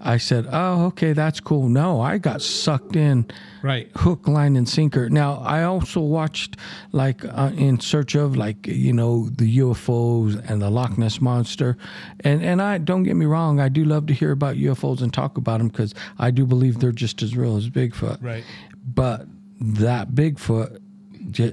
I 0.06 0.18
said, 0.18 0.48
"Oh, 0.52 0.86
okay, 0.88 1.14
that's 1.14 1.40
cool." 1.40 1.70
No, 1.70 2.02
I 2.02 2.18
got 2.18 2.42
sucked 2.42 2.96
in 2.98 3.26
Right. 3.62 3.90
hook, 3.96 4.28
line, 4.28 4.58
and 4.58 4.68
sinker. 4.68 5.10
Now, 5.10 5.36
I 5.36 5.64
also 5.64 6.02
watched 6.02 6.58
like 6.92 7.24
uh, 7.24 7.52
in 7.56 7.80
search 7.80 8.14
of 8.16 8.36
like 8.36 8.68
you 8.68 8.92
know 8.92 9.30
the 9.30 9.60
UFOs 9.60 10.36
and 10.50 10.62
the 10.62 10.70
Loch 10.70 10.98
Ness 10.98 11.22
monster, 11.22 11.78
and 12.20 12.44
and 12.44 12.62
I 12.62 12.78
don't 12.80 13.04
get 13.04 13.16
me 13.16 13.26
wrong, 13.26 13.60
I 13.62 13.70
do 13.70 13.86
love 13.86 14.06
to 14.08 14.14
hear 14.14 14.32
about 14.32 14.58
UFOs 14.58 15.02
and 15.02 15.14
talk 15.14 15.38
about 15.38 15.60
them 15.60 15.70
because 15.70 15.96
I 16.20 16.32
do 16.32 16.46
believe 16.46 16.80
they're 16.80 16.92
just 16.92 17.22
as 17.22 17.38
real 17.38 17.56
as 17.56 17.70
Bigfoot. 17.70 18.18
Right. 18.22 18.44
But 18.86 19.28
that 19.62 20.10
Bigfoot 20.10 20.80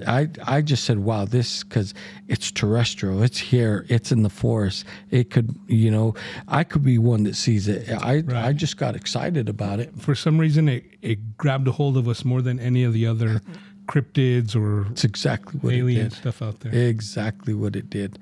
I 0.07 0.29
I 0.45 0.61
just 0.61 0.83
said, 0.83 0.99
wow, 0.99 1.25
this 1.25 1.63
because 1.63 1.93
it's 2.27 2.51
terrestrial. 2.51 3.23
It's 3.23 3.37
here. 3.37 3.85
It's 3.89 4.11
in 4.11 4.23
the 4.23 4.29
forest. 4.29 4.85
It 5.09 5.29
could, 5.29 5.55
you 5.67 5.89
know, 5.91 6.13
I 6.47 6.63
could 6.63 6.83
be 6.83 6.97
one 6.97 7.23
that 7.23 7.35
sees 7.35 7.67
it. 7.67 7.89
I 7.89 8.23
I 8.33 8.53
just 8.53 8.77
got 8.77 8.95
excited 8.95 9.49
about 9.49 9.79
it. 9.79 9.91
For 9.99 10.15
some 10.15 10.37
reason, 10.39 10.67
it, 10.69 10.83
it 11.01 11.37
grabbed 11.37 11.67
a 11.67 11.71
hold 11.71 11.97
of 11.97 12.07
us 12.07 12.23
more 12.25 12.41
than 12.41 12.59
any 12.59 12.83
of 12.83 12.93
the 12.93 13.05
other 13.07 13.41
cryptids 13.87 14.55
or 14.55 14.89
It's 14.91 15.03
exactly 15.03 15.59
what 15.59 15.73
alien 15.73 16.05
it 16.05 16.09
did. 16.09 16.17
stuff 16.17 16.41
out 16.41 16.59
there. 16.61 16.73
Exactly 16.73 17.53
what 17.53 17.75
it 17.75 17.89
did, 17.89 18.19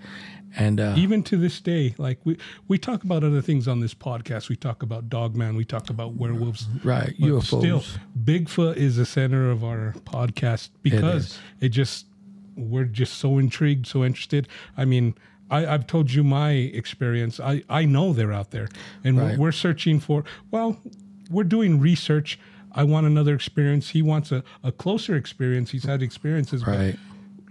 and 0.57 0.79
uh, 0.79 0.95
Even 0.97 1.21
to 1.23 1.37
this 1.37 1.59
day, 1.61 1.93
like 1.97 2.19
we 2.23 2.37
we 2.67 2.77
talk 2.77 3.03
about 3.03 3.23
other 3.23 3.41
things 3.41 3.67
on 3.67 3.79
this 3.79 3.93
podcast. 3.93 4.49
We 4.49 4.55
talk 4.55 4.81
about 4.83 5.09
Dogman. 5.09 5.55
We 5.55 5.65
talk 5.65 5.89
about 5.89 6.13
werewolves. 6.15 6.67
right 6.83 7.13
But 7.19 7.27
UFOs. 7.29 7.59
Still, 7.59 7.83
Bigfoot 8.23 8.77
is 8.77 8.95
the 8.97 9.05
center 9.05 9.51
of 9.51 9.63
our 9.63 9.93
podcast 10.05 10.69
because 10.81 11.25
is. 11.25 11.39
it, 11.61 11.69
just 11.69 12.05
we're 12.55 12.85
just 12.85 13.19
so 13.19 13.37
intrigued, 13.37 13.87
so 13.87 14.03
interested. 14.03 14.47
I 14.75 14.85
mean, 14.85 15.15
I, 15.51 15.65
I've 15.67 15.87
told 15.87 16.11
you 16.11 16.23
my 16.23 16.51
experience. 16.51 17.39
I 17.39 17.63
I 17.69 17.85
know 17.85 18.13
they're 18.13 18.33
out 18.33 18.51
there, 18.51 18.69
and 19.03 19.17
Right. 19.19 19.37
we're, 19.37 19.45
we're 19.45 19.51
searching 19.51 19.99
for. 19.99 20.23
Well, 20.51 20.79
we're 21.29 21.43
doing 21.43 21.79
research. 21.79 22.39
I 22.71 22.83
want 22.83 23.07
another 23.07 23.33
experience. 23.33 23.89
He 23.89 24.01
wants 24.01 24.31
a, 24.31 24.43
a 24.63 24.71
closer 24.71 25.15
experience. 25.15 25.71
He's 25.71 25.85
had 25.85 26.01
experiences, 26.03 26.65
right. 26.67 26.95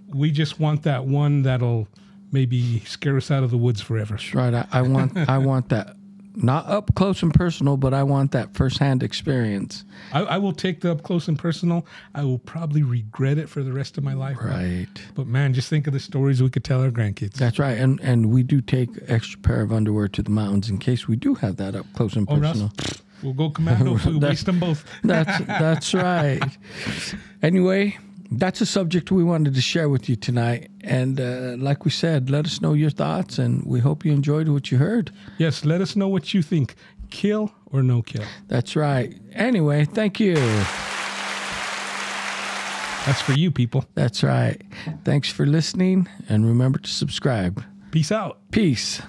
but 0.08 0.16
we 0.16 0.30
just 0.30 0.60
want 0.60 0.82
that 0.84 1.04
one 1.06 1.42
that'll 1.42 1.88
maybe 2.32 2.80
scare 2.80 3.16
us 3.16 3.30
out 3.30 3.42
of 3.42 3.50
the 3.50 3.58
woods 3.58 3.80
forever. 3.80 4.18
Right. 4.34 4.54
I, 4.54 4.66
I 4.72 4.82
want 4.82 5.16
I 5.16 5.38
want 5.38 5.68
that 5.70 5.94
not 6.40 6.66
up 6.68 6.94
close 6.94 7.20
and 7.24 7.34
personal, 7.34 7.76
but 7.76 7.92
I 7.92 8.04
want 8.04 8.30
that 8.30 8.54
firsthand 8.54 9.02
experience. 9.02 9.84
I, 10.12 10.20
I 10.20 10.38
will 10.38 10.52
take 10.52 10.82
the 10.82 10.92
up 10.92 11.02
close 11.02 11.26
and 11.26 11.36
personal. 11.36 11.84
I 12.14 12.22
will 12.22 12.38
probably 12.38 12.84
regret 12.84 13.38
it 13.38 13.48
for 13.48 13.64
the 13.64 13.72
rest 13.72 13.98
of 13.98 14.04
my 14.04 14.14
life. 14.14 14.36
Right. 14.40 14.86
But 15.16 15.26
man, 15.26 15.52
just 15.52 15.68
think 15.68 15.88
of 15.88 15.92
the 15.94 15.98
stories 15.98 16.40
we 16.40 16.48
could 16.48 16.62
tell 16.62 16.80
our 16.82 16.90
grandkids. 16.90 17.32
That's 17.34 17.58
right. 17.58 17.76
And 17.76 17.98
and 18.02 18.30
we 18.30 18.44
do 18.44 18.60
take 18.60 18.90
extra 19.08 19.40
pair 19.40 19.62
of 19.62 19.72
underwear 19.72 20.06
to 20.08 20.22
the 20.22 20.30
mountains 20.30 20.70
in 20.70 20.78
case 20.78 21.08
we 21.08 21.16
do 21.16 21.34
have 21.34 21.56
that 21.56 21.74
up 21.74 21.86
close 21.94 22.14
and 22.14 22.28
Oh, 22.30 22.36
personal. 22.38 22.72
we'll 23.22 23.32
go 23.32 23.50
commando. 23.50 23.96
if 23.96 24.06
we 24.06 24.12
That's- 24.20 24.30
waste 24.30 24.46
them 24.46 24.60
both. 24.60 24.84
That's 25.02 25.38
that's 25.46 25.92
right. 25.94 26.42
Anyway, 27.42 27.96
that's 28.30 28.60
a 28.60 28.66
subject 28.66 29.10
we 29.10 29.24
wanted 29.24 29.54
to 29.54 29.60
share 29.60 29.88
with 29.88 30.08
you 30.08 30.16
tonight. 30.16 30.70
And 30.82 31.20
uh, 31.20 31.54
like 31.58 31.84
we 31.84 31.90
said, 31.90 32.30
let 32.30 32.46
us 32.46 32.60
know 32.60 32.74
your 32.74 32.90
thoughts, 32.90 33.38
and 33.38 33.64
we 33.64 33.80
hope 33.80 34.04
you 34.04 34.12
enjoyed 34.12 34.48
what 34.48 34.70
you 34.70 34.78
heard. 34.78 35.10
Yes, 35.38 35.64
let 35.64 35.80
us 35.80 35.96
know 35.96 36.08
what 36.08 36.34
you 36.34 36.42
think. 36.42 36.74
Kill 37.10 37.50
or 37.72 37.82
no 37.82 38.02
kill? 38.02 38.24
That's 38.48 38.76
right. 38.76 39.14
Anyway, 39.32 39.86
thank 39.86 40.20
you. 40.20 40.34
That's 43.06 43.22
for 43.22 43.32
you 43.32 43.50
people. 43.50 43.86
That's 43.94 44.22
right. 44.22 44.60
Thanks 45.04 45.30
for 45.30 45.46
listening, 45.46 46.08
and 46.28 46.46
remember 46.46 46.78
to 46.78 46.90
subscribe. 46.90 47.64
Peace 47.90 48.12
out. 48.12 48.38
Peace. 48.50 49.00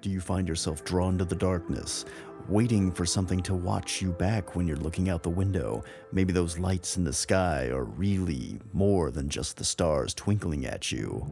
Do 0.00 0.10
you 0.10 0.20
find 0.20 0.46
yourself 0.46 0.84
drawn 0.84 1.18
to 1.18 1.24
the 1.24 1.34
darkness, 1.34 2.04
waiting 2.48 2.92
for 2.92 3.06
something 3.06 3.42
to 3.42 3.54
watch 3.54 4.02
you 4.02 4.12
back 4.12 4.54
when 4.54 4.66
you're 4.66 4.76
looking 4.76 5.08
out 5.08 5.22
the 5.22 5.30
window? 5.30 5.84
Maybe 6.12 6.32
those 6.32 6.58
lights 6.58 6.96
in 6.96 7.04
the 7.04 7.12
sky 7.12 7.68
are 7.68 7.84
really 7.84 8.58
more 8.72 9.10
than 9.10 9.28
just 9.28 9.56
the 9.56 9.64
stars 9.64 10.14
twinkling 10.14 10.66
at 10.66 10.92
you. 10.92 11.26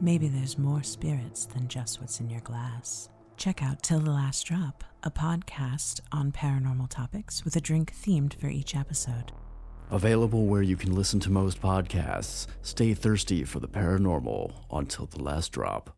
Maybe 0.00 0.28
there's 0.28 0.58
more 0.58 0.82
spirits 0.82 1.46
than 1.46 1.68
just 1.68 2.00
what's 2.00 2.20
in 2.20 2.30
your 2.30 2.40
glass. 2.40 3.08
Check 3.36 3.62
out 3.62 3.82
Till 3.82 4.00
the 4.00 4.10
Last 4.10 4.46
Drop, 4.46 4.84
a 5.02 5.10
podcast 5.10 6.00
on 6.12 6.32
paranormal 6.32 6.88
topics 6.88 7.44
with 7.44 7.56
a 7.56 7.60
drink 7.60 7.92
themed 7.94 8.34
for 8.34 8.48
each 8.48 8.76
episode. 8.76 9.32
Available 9.90 10.46
where 10.46 10.62
you 10.62 10.76
can 10.76 10.94
listen 10.94 11.20
to 11.20 11.30
most 11.30 11.60
podcasts. 11.60 12.46
Stay 12.62 12.94
thirsty 12.94 13.44
for 13.44 13.60
the 13.60 13.68
paranormal 13.68 14.52
until 14.70 15.06
the 15.06 15.22
last 15.22 15.52
drop. 15.52 15.96